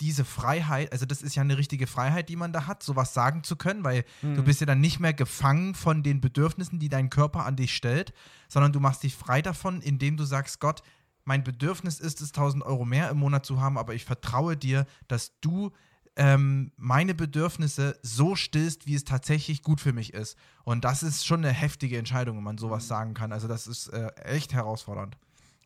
diese 0.00 0.24
Freiheit, 0.24 0.90
also 0.90 1.06
das 1.06 1.22
ist 1.22 1.36
ja 1.36 1.42
eine 1.42 1.56
richtige 1.56 1.86
Freiheit, 1.86 2.28
die 2.28 2.34
man 2.34 2.52
da 2.52 2.66
hat, 2.66 2.82
sowas 2.82 3.14
sagen 3.14 3.44
zu 3.44 3.54
können, 3.54 3.84
weil 3.84 4.04
du 4.20 4.42
bist 4.42 4.60
ja 4.60 4.66
dann 4.66 4.80
nicht 4.80 4.98
mehr 4.98 5.14
gefangen 5.14 5.76
von 5.76 6.02
den 6.02 6.20
Bedürfnissen, 6.20 6.80
die 6.80 6.88
dein 6.88 7.08
Körper 7.08 7.46
an 7.46 7.54
dich 7.54 7.72
stellt, 7.72 8.12
sondern 8.48 8.72
du 8.72 8.80
machst 8.80 9.04
dich 9.04 9.14
frei 9.14 9.42
davon, 9.42 9.80
indem 9.80 10.16
du 10.16 10.24
sagst, 10.24 10.58
Gott, 10.58 10.82
mein 11.24 11.44
Bedürfnis 11.44 12.00
ist 12.00 12.20
es, 12.20 12.30
1000 12.30 12.64
Euro 12.64 12.84
mehr 12.84 13.10
im 13.10 13.18
Monat 13.18 13.46
zu 13.46 13.60
haben, 13.60 13.78
aber 13.78 13.94
ich 13.94 14.04
vertraue 14.04 14.56
dir, 14.56 14.86
dass 15.06 15.38
du 15.40 15.70
ähm, 16.16 16.72
meine 16.76 17.14
Bedürfnisse 17.14 17.98
so 18.02 18.34
stillst, 18.34 18.86
wie 18.86 18.94
es 18.94 19.04
tatsächlich 19.04 19.62
gut 19.62 19.80
für 19.80 19.92
mich 19.92 20.12
ist. 20.14 20.36
Und 20.64 20.84
das 20.84 21.02
ist 21.02 21.24
schon 21.24 21.44
eine 21.44 21.52
heftige 21.52 21.96
Entscheidung, 21.96 22.36
wenn 22.36 22.44
man 22.44 22.58
sowas 22.58 22.88
sagen 22.88 23.14
kann. 23.14 23.32
Also 23.32 23.48
das 23.48 23.66
ist 23.66 23.88
äh, 23.88 24.08
echt 24.24 24.52
herausfordernd. 24.52 25.16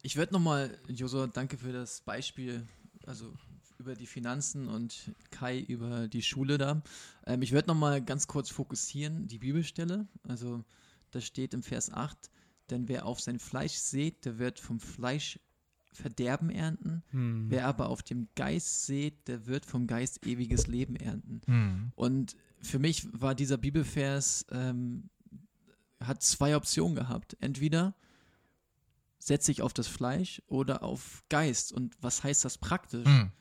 Ich 0.07 0.15
würde 0.15 0.35
nochmal, 0.35 0.79
Josua, 0.87 1.27
danke 1.27 1.59
für 1.59 1.73
das 1.73 2.01
Beispiel, 2.01 2.65
also 3.07 3.35
über 3.81 3.97
die 3.97 4.07
Finanzen 4.07 4.69
und 4.69 5.13
Kai 5.33 5.59
über 5.59 6.07
die 6.07 6.23
Schule 6.23 6.59
da. 6.59 6.81
Ähm, 7.27 7.43
ich 7.43 7.51
würde 7.51 7.67
nochmal 7.67 8.01
ganz 8.01 8.29
kurz 8.29 8.49
fokussieren, 8.49 9.27
die 9.27 9.41
Bibelstelle. 9.41 10.07
Also 10.23 10.63
da 11.11 11.21
steht 11.21 11.55
im 11.55 11.65
Vers 11.65 11.93
8, 11.93 12.31
denn 12.71 12.87
wer 12.87 13.05
auf 13.05 13.19
sein 13.19 13.41
Fleisch 13.41 13.73
sät, 13.73 14.25
der 14.25 14.39
wird 14.39 14.61
vom 14.61 14.79
Fleisch 14.79 15.41
Verderben 15.93 16.51
ernten. 16.51 17.03
Wer 17.51 17.67
aber 17.67 17.89
auf 17.89 18.05
dem 18.05 18.29
Geist 18.37 18.87
sät, 18.87 19.27
der 19.27 19.47
wird 19.47 19.67
vom 19.67 19.89
Geist 19.89 20.25
ewiges 20.25 20.69
Leben 20.69 20.95
ernten. 20.95 21.41
Hm. 21.47 21.93
Und 21.97 22.37
für 22.61 22.79
mich 22.79 23.09
war 23.11 23.35
dieser 23.35 23.57
Bibelvers, 23.57 24.47
ähm, 24.53 25.11
hat 25.99 26.23
zwei 26.23 26.55
Optionen 26.55 26.95
gehabt. 26.95 27.37
Entweder 27.41 27.97
setze 29.27 29.51
ich 29.51 29.61
auf 29.61 29.73
das 29.73 29.89
Fleisch 29.89 30.41
oder 30.47 30.85
auf 30.85 31.25
Geist. 31.29 31.73
Und 31.73 31.97
was 32.01 32.23
heißt 32.23 32.45
das 32.45 32.59
praktisch? 32.59 33.07
Hm. 33.07 33.33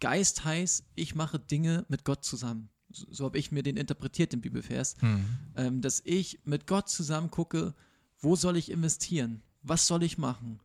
Geist 0.00 0.44
heißt, 0.44 0.84
ich 0.96 1.14
mache 1.14 1.38
Dinge 1.38 1.86
mit 1.88 2.04
Gott 2.04 2.24
zusammen. 2.24 2.68
So, 2.90 3.06
so 3.10 3.24
habe 3.26 3.38
ich 3.38 3.52
mir 3.52 3.62
den 3.62 3.76
interpretiert, 3.76 4.32
den 4.32 4.40
Bibelvers. 4.40 4.96
Hm. 5.00 5.24
Ähm, 5.56 5.80
dass 5.82 6.02
ich 6.04 6.40
mit 6.44 6.66
Gott 6.66 6.88
zusammen 6.88 7.30
gucke, 7.30 7.74
wo 8.18 8.34
soll 8.34 8.56
ich 8.56 8.70
investieren? 8.70 9.42
Was 9.62 9.86
soll 9.86 10.02
ich 10.02 10.18
machen? 10.18 10.58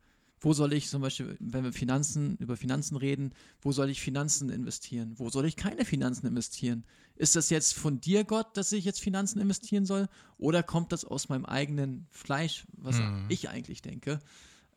Wo 0.46 0.54
soll 0.54 0.74
ich 0.74 0.90
zum 0.90 1.02
Beispiel, 1.02 1.36
wenn 1.40 1.64
wir 1.64 1.74
Finanzen, 1.74 2.38
über 2.38 2.56
Finanzen 2.56 2.98
reden, 2.98 3.34
wo 3.64 3.72
soll 3.72 3.90
ich 3.90 4.00
Finanzen 4.00 4.52
investieren? 4.52 5.16
Wo 5.18 5.32
soll 5.32 5.46
ich 5.46 5.56
keine 5.56 5.86
Finanzen 5.86 6.28
investieren? 6.28 6.86
Ist 7.16 7.36
das 7.36 7.50
jetzt 7.50 7.74
von 7.74 8.00
dir, 8.00 8.26
Gott, 8.26 8.56
dass 8.56 8.72
ich 8.72 8.86
jetzt 8.86 9.02
Finanzen 9.02 9.40
investieren 9.40 9.88
soll? 9.88 10.08
Oder 10.38 10.62
kommt 10.62 10.92
das 10.92 11.04
aus 11.04 11.30
meinem 11.30 11.46
eigenen 11.46 12.06
Fleisch, 12.12 12.66
was 12.78 13.00
Mhm. 13.00 13.26
ich 13.28 13.50
eigentlich 13.50 13.82
denke? 13.82 14.20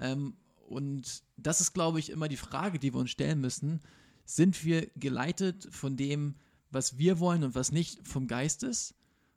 Ähm, 0.01 0.39
und 0.71 1.23
das 1.37 1.61
ist, 1.61 1.75
glaube 1.75 1.99
ich, 1.99 2.09
immer 2.09 2.29
die 2.29 2.39
Frage, 2.39 2.79
die 2.79 2.95
wir 2.95 3.01
uns 3.01 3.11
stellen 3.11 3.43
müssen. 3.43 3.81
Sind 4.25 4.65
wir 4.65 4.87
geleitet 4.97 5.69
von 5.71 5.99
dem, 5.99 6.37
was 6.71 6.97
wir 6.97 7.19
wollen 7.21 7.45
und 7.45 7.55
was 7.55 7.73
nicht 7.73 8.09
vom 8.09 8.27
Geist 8.27 8.63
ist? 8.63 8.95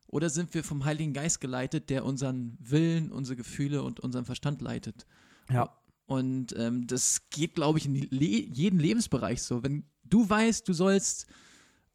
Oder 0.07 0.29
sind 0.29 0.53
wir 0.53 0.63
vom 0.63 0.85
Heiligen 0.85 1.11
Geist 1.11 1.41
geleitet, 1.41 1.89
der 1.89 2.05
unseren 2.05 2.57
Willen, 2.61 3.11
unsere 3.11 3.35
Gefühle 3.35 3.83
und 3.83 3.99
unseren 3.99 4.23
Verstand 4.23 4.61
leitet? 4.61 5.05
Ja. 5.49 5.75
Und 6.11 6.53
ähm, 6.57 6.87
das 6.87 7.29
geht, 7.29 7.55
glaube 7.55 7.79
ich, 7.79 7.85
in 7.85 7.95
Le 7.95 8.25
jeden 8.25 8.81
Lebensbereich 8.81 9.41
so. 9.41 9.63
Wenn 9.63 9.85
du 10.03 10.29
weißt, 10.29 10.67
du 10.67 10.73
sollst 10.73 11.25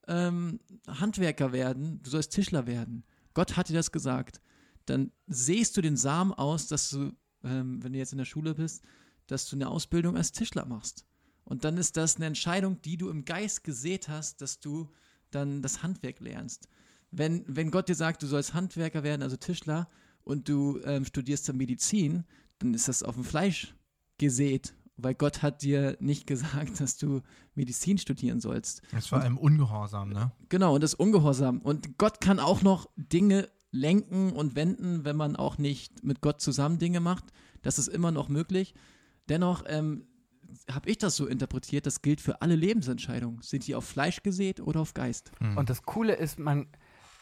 ähm, 0.09 0.59
Handwerker 0.89 1.53
werden, 1.53 2.03
du 2.03 2.09
sollst 2.09 2.33
Tischler 2.33 2.67
werden, 2.67 3.05
Gott 3.35 3.59
hat 3.59 3.69
dir 3.69 3.75
das 3.75 3.93
gesagt, 3.93 4.41
dann 4.87 5.13
sähst 5.27 5.77
du 5.77 5.83
den 5.83 5.99
Samen 5.99 6.33
aus, 6.33 6.67
dass 6.67 6.89
du, 6.89 7.13
ähm, 7.45 7.85
wenn 7.85 7.93
du 7.93 7.99
jetzt 7.99 8.13
in 8.13 8.17
der 8.17 8.25
Schule 8.25 8.55
bist, 8.55 8.83
dass 9.27 9.51
du 9.51 9.55
eine 9.55 9.69
Ausbildung 9.69 10.17
als 10.17 10.33
Tischler 10.33 10.65
machst. 10.65 11.05
Und 11.45 11.65
dann 11.65 11.77
ist 11.77 11.99
das 11.99 12.17
eine 12.17 12.25
Entscheidung, 12.25 12.81
die 12.81 12.97
du 12.97 13.11
im 13.11 13.27
Geist 13.27 13.65
gesät 13.65 14.09
hast, 14.09 14.41
dass 14.41 14.61
du 14.61 14.91
dann 15.31 15.61
das 15.61 15.83
Handwerk 15.83 16.21
lernst. 16.21 16.71
Wenn, 17.11 17.45
wenn 17.49 17.71
Gott 17.71 17.91
dir 17.91 17.95
sagt, 17.95 18.23
du 18.23 18.27
sollst 18.27 18.55
Handwerker 18.55 19.03
werden, 19.03 19.21
also 19.21 19.37
Tischler, 19.37 19.91
und 20.25 20.49
du 20.49 20.81
ähm, 20.85 21.05
studierst 21.05 21.51
dann 21.51 21.59
Medizin, 21.59 22.25
dann 22.61 22.73
ist 22.73 22.89
das 22.89 23.03
auf 23.03 23.15
dem 23.15 23.25
Fleisch 23.25 23.76
gesät, 24.19 24.75
weil 24.97 25.15
Gott 25.15 25.43
hat 25.43 25.63
dir 25.63 25.97
nicht 26.01 26.27
gesagt, 26.27 26.81
dass 26.81 26.97
du 26.97 27.23
Medizin 27.55 27.99
studieren 27.99 28.41
sollst. 28.41 28.83
Das 28.91 29.05
ist 29.05 29.09
vor 29.09 29.21
allem 29.21 29.39
Ungehorsam, 29.39 30.11
ne? 30.11 30.33
Genau, 30.49 30.75
und 30.75 30.83
das 30.83 30.95
ist 30.95 31.01
Ungehorsam. 31.01 31.61
Und 31.61 31.99
Gott 31.99 32.21
kann 32.21 32.41
auch 32.41 32.63
noch 32.63 32.89
Dinge 32.97 33.49
lenken 33.71 34.33
und 34.33 34.57
wenden, 34.57 35.05
wenn 35.05 35.17
man 35.17 35.37
auch 35.37 35.59
nicht 35.59 36.03
mit 36.05 36.21
Gott 36.21 36.41
zusammen 36.41 36.79
Dinge 36.79 37.01
macht. 37.01 37.25
Das 37.63 37.79
ist 37.79 37.89
immer 37.89 38.11
noch 38.11 38.29
möglich. 38.29 38.75
Dennoch 39.29 39.65
ähm, 39.67 40.07
habe 40.71 40.89
ich 40.89 40.99
das 40.99 41.17
so 41.17 41.27
interpretiert, 41.27 41.87
das 41.87 42.03
gilt 42.03 42.21
für 42.21 42.41
alle 42.43 42.55
Lebensentscheidungen. 42.55 43.43
Sind 43.43 43.67
die 43.67 43.75
auf 43.75 43.85
Fleisch 43.85 44.23
gesät 44.23 44.61
oder 44.61 44.81
auf 44.81 44.95
Geist? 44.95 45.33
Hm. 45.39 45.57
Und 45.57 45.69
das 45.69 45.83
Coole 45.83 46.15
ist, 46.15 46.39
man, 46.39 46.67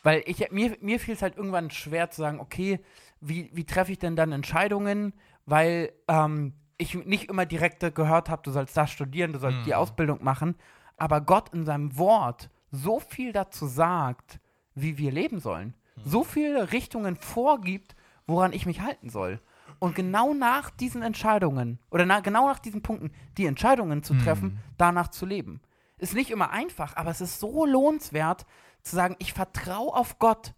weil 0.03 0.23
ich, 0.27 0.51
mir, 0.51 0.77
mir 0.81 1.01
fiel 1.01 1.15
es 1.15 1.23
halt 1.23 1.37
irgendwann 1.37 1.71
schwer 1.71 2.11
zu 2.11 2.21
sagen, 2.21 2.41
okay, 2.41 2.81
wie, 3.21 3.51
wie 3.53 3.65
treffe 3.65 3.93
ich 3.93 3.99
denn 3.99 4.17
dann 4.17 4.33
Entscheidungen, 4.33 5.15
weil 5.47 5.93
ähm, 6.09 6.55
ich 6.79 6.95
nicht 7.07 7.29
immer 7.29 7.47
direkt 7.47 7.95
gehört 7.95 8.29
habe, 8.29 8.43
du 8.43 8.51
sollst 8.51 8.77
das 8.77 8.91
studieren, 8.91 9.33
du 9.33 9.39
sollst 9.39 9.65
die 9.67 9.71
Mhm. 9.71 9.77
Ausbildung 9.77 10.23
machen, 10.25 10.57
aber 10.97 11.21
Gott 11.21 11.51
in 11.55 11.65
seinem 11.65 11.97
Wort 11.99 12.51
so 12.71 13.01
viel 13.01 13.33
dazu 13.33 13.67
sagt, 13.67 14.41
wie 14.75 14.99
wir 14.99 15.13
leben 15.13 15.39
sollen, 15.41 15.75
so 16.05 16.25
viele 16.25 16.73
Richtungen 16.73 17.15
vorgibt, 17.17 17.95
woran 18.27 18.53
ich 18.53 18.67
mich 18.67 18.81
halten 18.81 19.09
soll. 19.11 19.41
Und 19.79 19.95
genau 19.95 20.35
nach 20.35 20.71
diesen 20.71 21.03
Entscheidungen 21.03 21.79
oder 21.91 22.07
na, 22.07 22.21
genau 22.21 22.49
nach 22.49 22.59
diesen 22.59 22.83
Punkten 22.83 23.13
die 23.37 23.47
Entscheidungen 23.47 24.03
zu 24.03 24.15
treffen, 24.15 24.59
danach 24.79 25.09
zu 25.09 25.27
leben. 25.27 25.61
Ist 25.99 26.15
nicht 26.15 26.31
immer 26.31 26.51
einfach, 26.51 26.97
aber 26.97 27.11
es 27.11 27.21
ist 27.21 27.39
so 27.39 27.65
lohnenswert 27.67 28.47
zu 28.83 28.97
sagen, 28.97 29.15
ich 29.19 29.33
vertraue 29.33 29.95
auf 29.95 30.19
Gott, 30.19 30.55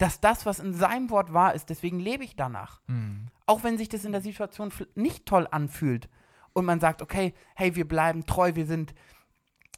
dass 0.00 0.18
das, 0.18 0.46
was 0.46 0.60
in 0.60 0.72
seinem 0.72 1.10
Wort 1.10 1.34
wahr 1.34 1.54
ist, 1.54 1.68
deswegen 1.68 2.00
lebe 2.00 2.24
ich 2.24 2.34
danach. 2.34 2.80
Hm. 2.86 3.26
Auch 3.44 3.64
wenn 3.64 3.76
sich 3.76 3.90
das 3.90 4.06
in 4.06 4.12
der 4.12 4.22
Situation 4.22 4.72
nicht 4.94 5.26
toll 5.26 5.46
anfühlt 5.50 6.08
und 6.54 6.64
man 6.64 6.80
sagt, 6.80 7.02
okay, 7.02 7.34
hey, 7.54 7.76
wir 7.76 7.86
bleiben 7.86 8.24
treu, 8.24 8.54
wir 8.54 8.64
sind, 8.64 8.94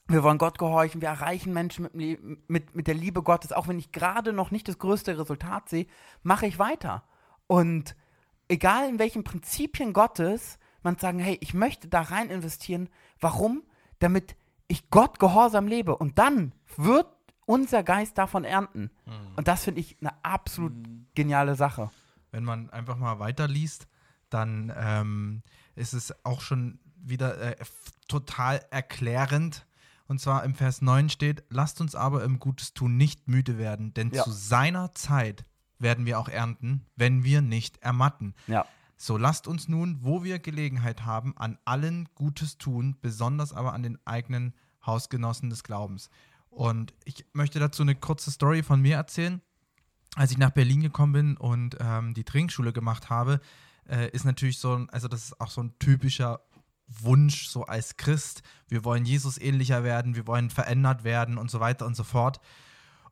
wir 0.07 0.23
wollen 0.23 0.39
Gott 0.39 0.59
gehorchen, 0.59 1.01
wir 1.01 1.09
erreichen 1.09 1.53
Menschen 1.53 1.89
mit, 1.93 2.49
mit, 2.49 2.77
mit 2.77 2.87
der 2.87 2.95
Liebe 2.95 3.25
Gottes, 3.25 3.51
auch 3.51 3.67
wenn 3.67 3.81
ich 3.81 3.91
gerade 3.91 4.33
noch 4.33 4.53
nicht 4.53 4.69
das 4.69 4.79
größte 4.79 5.19
Resultat 5.19 5.69
sehe, 5.69 5.87
mache 6.23 6.47
ich 6.47 6.61
weiter. 6.61 7.03
Und 7.49 7.97
egal 8.47 8.89
in 8.89 9.01
welchen 9.01 9.25
Prinzipien 9.25 9.93
Gottes, 9.93 10.61
man 10.85 10.99
sagen, 10.99 11.19
hey, 11.19 11.37
ich 11.41 11.53
möchte 11.53 11.89
da 11.89 12.01
rein 12.01 12.31
investieren. 12.31 12.89
Warum? 13.19 13.65
Damit 13.99 14.37
ich 14.69 14.89
Gott 14.89 15.19
gehorsam 15.19 15.67
lebe. 15.67 15.97
Und 15.97 16.21
dann 16.21 16.55
wird 16.77 17.09
unser 17.47 17.83
Geist 17.83 18.19
davon 18.19 18.45
ernten. 18.45 18.91
Und 19.37 19.49
das 19.49 19.65
finde 19.65 19.81
ich 19.81 19.97
eine 20.01 20.13
absolut 20.25 20.73
geniale 21.15 21.55
Sache. 21.57 21.91
Wenn 22.31 22.45
man 22.45 22.71
einfach 22.71 22.97
mal 22.97 23.19
weiterliest, 23.19 23.87
dann 24.31 24.73
ähm, 24.77 25.43
ist 25.75 25.93
es 25.93 26.15
auch 26.25 26.41
schon 26.41 26.79
wieder 26.97 27.41
äh, 27.61 27.65
total 28.09 28.65
erklärend. 28.71 29.67
Und 30.07 30.21
zwar 30.21 30.45
im 30.45 30.55
Vers 30.55 30.83
9 30.83 31.09
steht, 31.11 31.45
lasst 31.51 31.81
uns 31.81 31.95
aber 31.95 32.25
im 32.25 32.39
Gutes 32.39 32.75
tun 32.75 32.97
nicht 32.97 33.29
müde 33.29 33.59
werden, 33.59 33.95
denn 33.95 34.11
Ja. 34.11 34.25
zu 34.25 34.31
seiner 34.31 34.95
Zeit 34.95 35.45
werden 35.79 36.07
wir 36.07 36.19
auch 36.19 36.29
ernten, 36.29 36.87
wenn 36.97 37.25
wir 37.25 37.43
nicht 37.43 37.79
ermatten. 37.79 38.35
Ja. 38.47 38.67
So 38.97 39.17
lasst 39.17 39.49
uns 39.49 39.69
nun, 39.69 39.99
wo 40.03 40.23
wir 40.23 40.39
Gelegenheit 40.39 41.05
haben, 41.05 41.37
an 41.37 41.59
allen 41.65 42.09
Gutes 42.15 42.57
tun, 42.57 42.97
besonders 43.01 43.53
aber 43.53 43.73
an 43.73 43.83
den 43.83 43.99
eigenen 44.07 44.55
Hausgenossen 44.87 45.51
des 45.51 45.65
Glaubens. 45.65 46.09
Und 46.53 46.93
ich 47.05 47.25
möchte 47.33 47.59
dazu 47.59 47.83
eine 47.83 47.95
kurze 47.95 48.31
Story 48.31 48.63
von 48.63 48.81
mir 48.81 48.97
erzählen. 48.97 49.41
Als 50.15 50.31
ich 50.31 50.39
nach 50.39 50.51
Berlin 50.51 50.83
gekommen 50.83 51.13
bin 51.13 51.37
und 51.39 51.79
ähm, 51.81 52.13
die 52.13 52.25
Trinkschule 52.25 52.75
gemacht 52.75 53.09
habe, 53.09 53.41
äh, 53.89 54.11
ist 54.11 54.27
natürlich 54.27 54.59
so 54.59 54.77
ein, 54.77 54.91
also 54.91 55.09
das 55.09 55.25
ist 55.25 55.41
auch 55.41 55.51
so 55.51 55.63
ein 55.63 55.79
typischer 55.79 56.41
Wunsch, 56.87 57.49
so 57.49 57.65
als 57.65 57.97
Christ. 57.97 58.43
Wir 58.69 58.85
wollen 58.85 59.07
Jesus 59.07 59.39
ähnlicher 59.39 59.83
werden, 59.83 60.15
wir 60.15 60.27
wollen 60.27 60.51
verändert 60.51 61.05
werden 61.05 61.39
und 61.39 61.51
so 61.51 61.59
weiter 61.61 61.87
und 61.87 61.97
so 61.97 62.05
fort. 62.05 62.41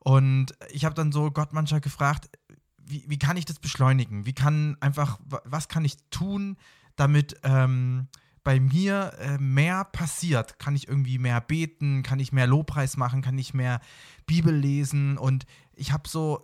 Und 0.00 0.54
ich 0.70 0.84
habe 0.84 0.94
dann 0.94 1.10
so 1.10 1.30
Gott 1.30 1.54
manchmal 1.54 1.80
gefragt, 1.80 2.28
wie, 2.76 3.04
wie 3.08 3.18
kann 3.18 3.38
ich 3.38 3.46
das 3.46 3.58
beschleunigen? 3.58 4.26
Wie 4.26 4.34
kann 4.34 4.76
einfach, 4.80 5.18
wa- 5.24 5.42
was 5.44 5.68
kann 5.68 5.86
ich 5.86 5.96
tun, 6.10 6.58
damit 6.96 7.40
ähm, 7.42 8.08
bei 8.42 8.60
mir 8.60 9.12
äh, 9.18 9.38
mehr 9.38 9.84
passiert? 9.84 10.58
Kann 10.58 10.74
ich 10.76 10.88
irgendwie 10.88 11.18
mehr 11.18 11.40
beten? 11.40 12.02
Kann 12.02 12.20
ich 12.20 12.32
mehr 12.32 12.46
Lobpreis 12.46 12.96
machen? 12.96 13.22
Kann 13.22 13.38
ich 13.38 13.54
mehr 13.54 13.80
Bibel 14.26 14.54
lesen? 14.54 15.18
Und 15.18 15.44
ich 15.74 15.92
habe 15.92 16.08
so 16.08 16.40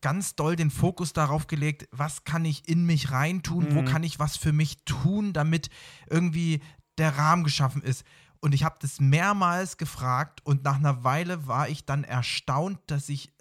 ganz 0.00 0.36
doll 0.36 0.54
den 0.56 0.70
Fokus 0.70 1.12
darauf 1.12 1.46
gelegt, 1.46 1.88
was 1.90 2.24
kann 2.24 2.44
ich 2.44 2.68
in 2.68 2.84
mich 2.84 3.10
reintun? 3.10 3.74
Wo 3.74 3.80
Mhm. 3.82 3.86
kann 3.86 4.02
ich 4.02 4.18
was 4.18 4.36
für 4.36 4.52
mich 4.52 4.84
tun, 4.84 5.32
damit 5.32 5.70
irgendwie 6.10 6.60
der 6.98 7.16
Rahmen 7.16 7.44
geschaffen 7.44 7.82
ist? 7.82 8.04
Und 8.40 8.54
ich 8.54 8.62
habe 8.64 8.76
das 8.80 9.00
mehrmals 9.00 9.78
gefragt 9.78 10.40
und 10.44 10.64
nach 10.64 10.76
einer 10.76 11.04
Weile 11.04 11.46
war 11.46 11.68
ich 11.70 11.86
dann 11.86 12.04
erstaunt, 12.04 12.78
dass 12.88 13.08
ich 13.08 13.32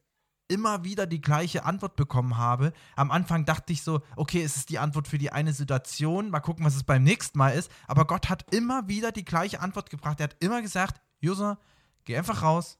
immer 0.47 0.83
wieder 0.83 1.07
die 1.07 1.21
gleiche 1.21 1.65
Antwort 1.65 1.95
bekommen 1.95 2.37
habe. 2.37 2.73
Am 2.95 3.11
Anfang 3.11 3.45
dachte 3.45 3.73
ich 3.73 3.83
so, 3.83 4.01
okay, 4.15 4.43
es 4.43 4.57
ist 4.57 4.69
die 4.69 4.79
Antwort 4.79 5.07
für 5.07 5.17
die 5.17 5.31
eine 5.31 5.53
Situation, 5.53 6.29
mal 6.29 6.39
gucken, 6.39 6.65
was 6.65 6.75
es 6.75 6.83
beim 6.83 7.03
nächsten 7.03 7.37
Mal 7.37 7.51
ist. 7.51 7.71
Aber 7.87 8.05
Gott 8.05 8.29
hat 8.29 8.53
immer 8.53 8.87
wieder 8.87 9.11
die 9.11 9.25
gleiche 9.25 9.61
Antwort 9.61 9.89
gebracht. 9.89 10.19
Er 10.19 10.25
hat 10.25 10.37
immer 10.39 10.61
gesagt, 10.61 11.01
Josa, 11.19 11.57
geh 12.05 12.17
einfach 12.17 12.41
raus 12.41 12.77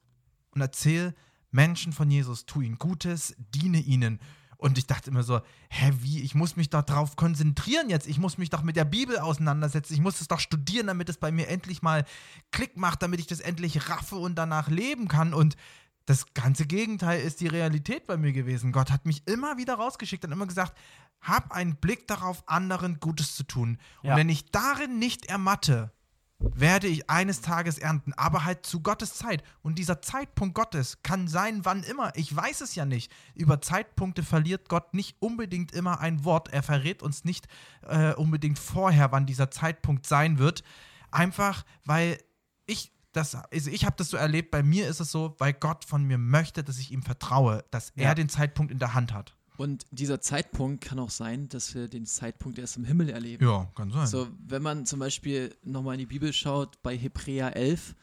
und 0.52 0.62
erzähl 0.62 1.14
Menschen 1.52 1.94
von 1.94 2.10
Jesus, 2.10 2.46
tu 2.46 2.62
ihnen 2.62 2.80
Gutes, 2.80 3.36
diene 3.38 3.80
ihnen. 3.80 4.20
Und 4.58 4.78
ich 4.78 4.88
dachte 4.88 5.10
immer 5.10 5.24
so, 5.24 5.42
hä, 5.70 5.92
wie, 6.00 6.22
ich 6.22 6.36
muss 6.36 6.56
mich 6.56 6.70
doch 6.70 6.84
darauf 6.84 7.18
konzentrieren 7.18 7.90
jetzt, 7.90 8.08
ich 8.08 8.18
muss 8.18 8.38
mich 8.38 8.50
doch 8.50 8.64
mit 8.64 8.78
der 8.78 8.86
Bibel 8.86 9.20
auseinandersetzen, 9.20 9.94
ich 9.94 10.00
muss 10.00 10.22
es 10.22 10.30
doch 10.30 10.40
studieren, 10.40 10.88
damit 10.88 11.10
es 11.10 11.18
bei 11.18 11.34
mir 11.34 11.50
endlich 11.50 11.82
mal 11.82 12.06
Klick 12.52 12.78
macht, 12.78 13.02
damit 13.02 13.20
ich 13.20 13.28
das 13.28 13.42
endlich 13.42 13.90
raffe 13.90 14.16
und 14.16 14.36
danach 14.36 14.70
leben 14.70 15.10
kann. 15.10 15.34
Und 15.34 15.58
das 16.06 16.34
ganze 16.34 16.66
Gegenteil 16.66 17.22
ist 17.22 17.40
die 17.42 17.48
Realität 17.48 18.08
bei 18.08 18.18
mir 18.18 18.34
gewesen. 18.34 18.72
Gott 18.72 18.92
hat 18.92 19.06
mich 19.06 19.26
immer 19.28 19.58
wieder 19.58 19.76
rausgeschickt 19.76 20.26
und 20.26 20.32
immer 20.32 20.48
gesagt, 20.48 20.78
hab 21.22 21.52
einen 21.54 21.78
Blick 21.78 22.08
darauf, 22.08 22.44
anderen 22.48 23.00
Gutes 23.00 23.36
zu 23.36 23.44
tun. 23.44 23.78
Und 24.02 24.10
Ja. 24.10 24.16
wenn 24.18 24.28
ich 24.30 24.52
darin 24.52 25.00
nicht 25.00 25.28
ermatte, 25.28 25.92
werde 26.40 26.88
ich 26.88 27.10
eines 27.10 27.40
Tages 27.40 27.78
ernten, 27.78 28.12
aber 28.18 28.44
halt 28.44 28.66
zu 28.66 28.82
Gottes 28.82 29.14
Zeit. 29.14 29.44
Und 29.62 29.80
dieser 29.80 30.02
Zeitpunkt 30.02 30.56
Gottes 30.56 31.02
kann 31.02 31.30
sein, 31.30 31.64
wann 31.64 31.84
immer. 31.84 32.12
Ich 32.18 32.36
weiß 32.36 32.60
es 32.60 32.76
ja 32.76 32.84
nicht. 32.84 33.10
Über 33.34 33.62
Zeitpunkte 33.62 34.24
verliert 34.24 34.68
Gott 34.68 34.94
nicht 34.94 35.16
unbedingt 35.22 35.72
immer 35.72 36.02
ein 36.02 36.26
Wort. 36.26 36.50
Er 36.52 36.62
verrät 36.64 37.02
uns 37.02 37.24
nicht 37.24 37.48
äh, 37.88 38.14
unbedingt 38.16 38.60
vorher, 38.60 39.14
wann 39.14 39.26
dieser 39.26 39.52
Zeitpunkt 39.52 40.06
sein 40.06 40.38
wird. 40.38 40.64
Einfach, 41.12 41.64
weil 41.86 42.18
ich 42.66 42.92
das, 43.14 43.36
also 43.36 43.70
ich 43.70 43.86
habe 43.86 43.96
das 43.98 44.10
so 44.10 44.18
erlebt, 44.18 44.52
bei 44.52 44.64
mir 44.64 44.88
ist 44.88 45.00
es 45.00 45.12
so, 45.12 45.36
weil 45.38 45.54
Gott 45.54 45.86
von 45.86 46.04
mir 46.04 46.18
möchte, 46.18 46.64
dass 46.64 46.80
ich 46.80 46.92
ihm 46.92 47.04
vertraue, 47.04 47.64
dass 47.72 47.92
er 47.96 48.04
Ja. 48.10 48.16
den 48.16 48.28
Zeitpunkt 48.30 48.72
in 48.72 48.80
der 48.80 48.94
Hand 48.94 49.14
hat. 49.14 49.36
Und 49.56 49.86
dieser 49.92 50.20
Zeitpunkt 50.20 50.84
kann 50.84 50.98
auch 50.98 51.12
sein, 51.12 51.48
dass 51.48 51.76
wir 51.76 51.88
den 51.88 52.08
Zeitpunkt 52.08 52.58
erst 52.58 52.76
im 52.78 52.86
Himmel 52.86 53.10
erleben. 53.10 53.46
Ja, 53.46 53.70
kann 53.76 53.92
sein. 53.92 54.08
So, 54.08 54.28
wenn 54.48 54.64
man 54.64 54.86
zum 54.88 55.00
Beispiel 55.00 55.56
nochmal 55.64 55.94
in 55.94 56.00
die 56.00 56.06
Bibel 56.08 56.34
schaut, 56.34 56.82
bei 56.82 56.98
Hebräer 56.98 57.56
11, 57.56 57.96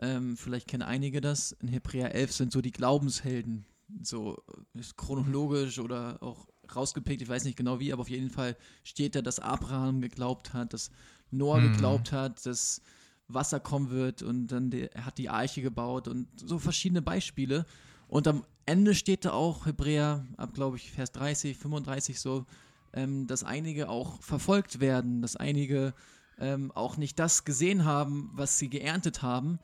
ähm, 0.00 0.36
vielleicht 0.36 0.68
kennen 0.68 0.82
einige 0.82 1.20
das, 1.22 1.52
in 1.52 1.68
Hebräer 1.68 2.14
11 2.14 2.32
sind 2.32 2.52
so 2.52 2.60
die 2.60 2.72
Glaubenshelden, 2.72 3.64
so 4.02 4.36
äh, 4.76 4.82
chronologisch 4.96 5.78
oder 5.78 6.22
auch 6.22 6.46
rausgepickt, 6.74 7.22
ich 7.22 7.28
weiß 7.28 7.44
nicht 7.44 7.56
genau 7.56 7.80
wie, 7.80 7.90
aber 7.94 8.02
auf 8.02 8.10
jeden 8.10 8.28
Fall 8.28 8.54
steht 8.84 9.14
da, 9.14 9.22
dass 9.22 9.40
Abraham 9.40 10.02
geglaubt 10.02 10.52
hat, 10.52 10.74
dass 10.74 10.90
Noah 11.30 11.58
Mhm. 11.60 11.72
geglaubt 11.72 12.12
hat, 12.12 12.44
dass 12.44 12.82
Wasser 13.28 13.60
kommen 13.60 13.90
wird 13.90 14.22
und 14.22 14.48
dann 14.48 14.70
die, 14.70 14.90
er 14.90 15.04
hat 15.04 15.18
die 15.18 15.28
Arche 15.28 15.62
gebaut 15.62 16.08
und 16.08 16.26
so 16.36 16.58
verschiedene 16.58 17.02
Beispiele. 17.02 17.66
Und 18.08 18.26
am 18.26 18.44
Ende 18.64 18.94
steht 18.94 19.24
da 19.24 19.32
auch 19.32 19.66
Hebräer 19.66 20.26
ab, 20.36 20.54
glaube 20.54 20.76
ich, 20.76 20.90
Vers 20.90 21.12
30, 21.12 21.56
35 21.56 22.18
so, 22.18 22.46
ähm, 22.94 23.26
dass 23.26 23.44
einige 23.44 23.88
auch 23.88 24.22
verfolgt 24.22 24.80
werden, 24.80 25.20
dass 25.20 25.36
einige 25.36 25.94
ähm, 26.38 26.72
auch 26.72 26.96
nicht 26.96 27.18
das 27.18 27.44
gesehen 27.44 27.84
haben, 27.84 28.30
was 28.32 28.58
sie 28.58 28.70
geerntet 28.70 29.22
haben. 29.22 29.58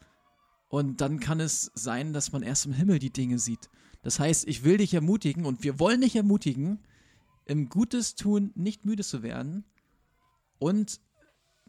Und 0.68 1.00
dann 1.00 1.20
kann 1.20 1.40
es 1.40 1.70
sein, 1.74 2.12
dass 2.12 2.32
man 2.32 2.42
erst 2.42 2.66
im 2.66 2.72
Himmel 2.72 2.98
die 2.98 3.12
Dinge 3.12 3.38
sieht. 3.38 3.70
Das 4.02 4.20
heißt, 4.20 4.46
ich 4.46 4.64
will 4.64 4.76
dich 4.76 4.92
ermutigen 4.92 5.46
und 5.46 5.62
wir 5.62 5.78
wollen 5.78 6.02
dich 6.02 6.16
ermutigen, 6.16 6.80
im 7.46 7.68
Gutes 7.68 8.14
tun 8.14 8.52
nicht 8.54 8.84
müde 8.84 9.04
zu 9.04 9.22
werden 9.22 9.64
und 10.58 11.00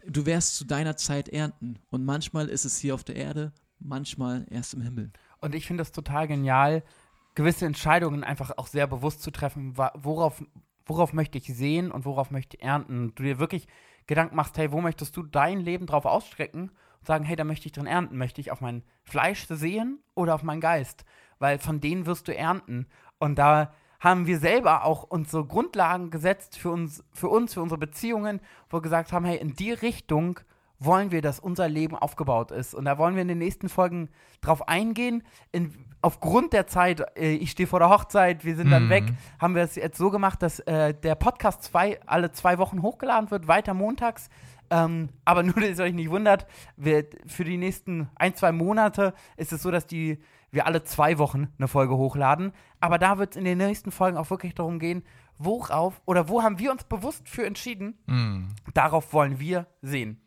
du 0.06 0.26
wirst 0.26 0.56
zu 0.56 0.66
deiner 0.66 0.98
Zeit 0.98 1.30
ernten. 1.30 1.80
Und 1.90 2.06
manchmal 2.06 2.48
ist 2.48 2.66
es 2.66 2.78
hier 2.78 2.94
auf 2.94 3.04
der 3.04 3.16
Erde, 3.16 3.54
manchmal 3.80 4.46
erst 4.50 4.74
im 4.74 4.82
Himmel. 4.82 5.12
Und 5.40 5.56
ich 5.56 5.66
finde 5.66 5.84
es 5.84 5.92
total 5.92 6.28
genial, 6.28 6.84
gewisse 7.36 7.66
Entscheidungen 7.66 8.24
einfach 8.24 8.58
auch 8.58 8.68
sehr 8.68 8.88
bewusst 8.88 9.22
zu 9.22 9.32
treffen, 9.32 9.78
worauf, 9.78 10.44
worauf 10.86 11.14
möchte 11.14 11.38
ich 11.38 11.48
sehen 11.48 11.92
und 11.92 12.06
worauf 12.06 12.32
möchte 12.32 12.58
ich 12.58 12.64
ernten. 12.64 13.14
Du 13.16 13.24
dir 13.24 13.40
wirklich 13.40 13.68
Gedanken 14.08 14.36
machst, 14.36 14.58
hey, 14.58 14.72
wo 14.72 14.82
möchtest 14.82 15.16
du 15.18 15.24
dein 15.24 15.60
Leben 15.60 15.86
drauf 15.86 16.06
ausstrecken 16.06 16.70
und 16.70 17.08
sagen, 17.08 17.26
hey, 17.26 17.36
da 17.36 17.44
möchte 17.44 17.68
ich 17.68 17.74
drin 17.74 17.88
ernten. 17.88 18.18
Möchte 18.18 18.40
ich 18.42 18.52
auf 18.52 18.62
mein 18.62 18.84
Fleisch 19.04 19.46
sehen 19.50 20.00
oder 20.14 20.36
auf 20.36 20.44
meinen 20.44 20.62
Geist? 20.62 21.06
Weil 21.40 21.60
von 21.60 21.82
denen 21.82 22.06
wirst 22.06 22.28
du 22.28 22.36
ernten. 22.36 22.88
Und 23.20 23.38
da 23.38 23.74
haben 24.06 24.28
wir 24.28 24.38
selber 24.38 24.86
auch 24.86 25.02
unsere 25.02 25.46
Grundlagen 25.46 26.12
gesetzt 26.12 26.60
für 26.60 26.70
uns, 26.70 27.04
für 27.12 27.28
uns, 27.28 27.56
für 27.56 27.62
unsere 27.64 27.80
Beziehungen, 27.80 28.40
wo 28.70 28.78
wir 28.78 28.82
gesagt 28.84 29.12
haben, 29.12 29.26
hey, 29.26 29.38
in 29.38 29.56
die 29.56 29.72
Richtung 29.72 30.40
wollen 30.78 31.10
wir, 31.10 31.24
dass 31.24 31.40
unser 31.40 31.68
Leben 31.68 31.96
aufgebaut 31.96 32.52
ist. 32.52 32.76
Und 32.76 32.86
da 32.86 33.00
wollen 33.00 33.16
wir 33.16 33.24
in 33.24 33.30
den 33.30 33.40
nächsten 33.40 33.68
Folgen 33.68 34.10
drauf 34.42 34.68
eingehen. 34.68 35.24
In, 35.52 35.74
aufgrund 36.04 36.54
der 36.54 36.68
Zeit, 36.68 37.02
äh, 37.18 37.32
ich 37.32 37.50
stehe 37.50 37.66
vor 37.66 37.80
der 37.80 37.90
Hochzeit, 37.90 38.46
wir 38.46 38.56
sind 38.56 38.70
dann 38.70 38.86
Mhm. 38.86 38.90
weg, 38.90 39.04
haben 39.40 39.56
wir 39.56 39.64
es 39.64 39.74
jetzt 39.74 39.98
so 39.98 40.12
gemacht, 40.12 40.40
dass 40.44 40.60
äh, 40.60 40.94
der 40.94 41.16
Podcast 41.16 41.64
zwei, 41.64 42.00
alle 42.06 42.32
zwei 42.32 42.60
Wochen 42.60 42.84
hochgeladen 42.84 43.32
wird, 43.32 43.48
weiter 43.48 43.74
montags. 43.74 44.30
Ähm, 44.70 45.10
aber 45.24 45.42
nur, 45.44 45.56
dass 45.56 45.80
ihr 45.80 45.86
euch 45.86 45.94
nicht 45.94 46.12
wundert, 46.12 46.46
wir, 46.78 47.06
für 47.26 47.44
die 47.44 47.58
nächsten 47.58 48.08
ein, 48.18 48.36
zwei 48.36 48.52
Monate 48.52 49.16
ist 49.36 49.52
es 49.52 49.64
so, 49.64 49.72
dass 49.72 49.88
die, 49.88 50.20
wir 50.56 50.66
alle 50.66 50.84
zwei 50.84 51.18
Wochen 51.20 51.50
eine 51.60 51.68
Folge 51.68 51.96
hochladen. 51.96 52.52
Aber 52.80 52.98
da 52.98 53.18
wird 53.20 53.32
es 53.32 53.38
in 53.38 53.46
den 53.46 53.60
nächsten 53.60 53.92
Folgen 53.92 54.18
auch 54.18 54.30
wirklich 54.32 54.56
darum 54.56 54.80
gehen, 54.80 55.04
worauf 55.38 56.02
oder 56.06 56.28
wo 56.30 56.42
haben 56.42 56.58
wir 56.60 56.72
uns 56.72 56.84
bewusst 56.86 57.30
für 57.30 57.46
entschieden, 57.46 57.98
Mhm. 58.08 58.48
darauf 58.74 59.14
wollen 59.14 59.40
wir 59.40 59.68
sehen. 59.82 60.22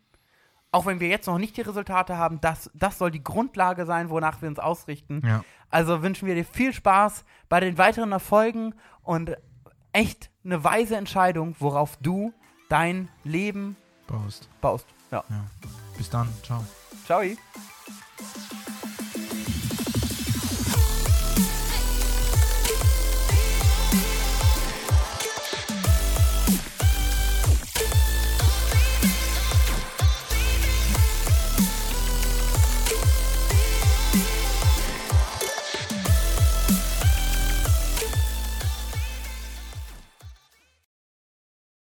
Auch 0.71 0.85
wenn 0.85 0.99
wir 0.99 1.07
jetzt 1.07 1.25
noch 1.25 1.39
nicht 1.39 1.57
die 1.57 1.61
Resultate 1.61 2.17
haben, 2.17 2.39
das, 2.41 2.69
das 2.75 2.99
soll 2.99 3.09
die 3.09 3.23
Grundlage 3.23 3.85
sein, 3.87 4.11
wonach 4.11 4.41
wir 4.43 4.49
uns 4.49 4.59
ausrichten. 4.59 5.21
Ja. 5.25 5.43
Also 5.71 6.03
wünschen 6.03 6.27
wir 6.27 6.35
dir 6.35 6.45
viel 6.45 6.73
Spaß 6.73 7.25
bei 7.49 7.59
den 7.59 7.77
weiteren 7.79 8.11
Erfolgen 8.11 8.75
und 9.01 9.35
echt 9.93 10.29
eine 10.45 10.63
weise 10.63 10.95
Entscheidung, 10.95 11.55
worauf 11.59 11.97
du 11.97 12.33
dein 12.69 13.09
Leben 13.23 13.75
Prost. 14.05 14.47
baust. 14.61 14.85
Ja. 15.11 15.23
Ja. 15.29 15.45
Bis 15.97 16.09
dann. 16.11 16.29
Ciao. 16.43 16.63
Ciao. 17.07 17.21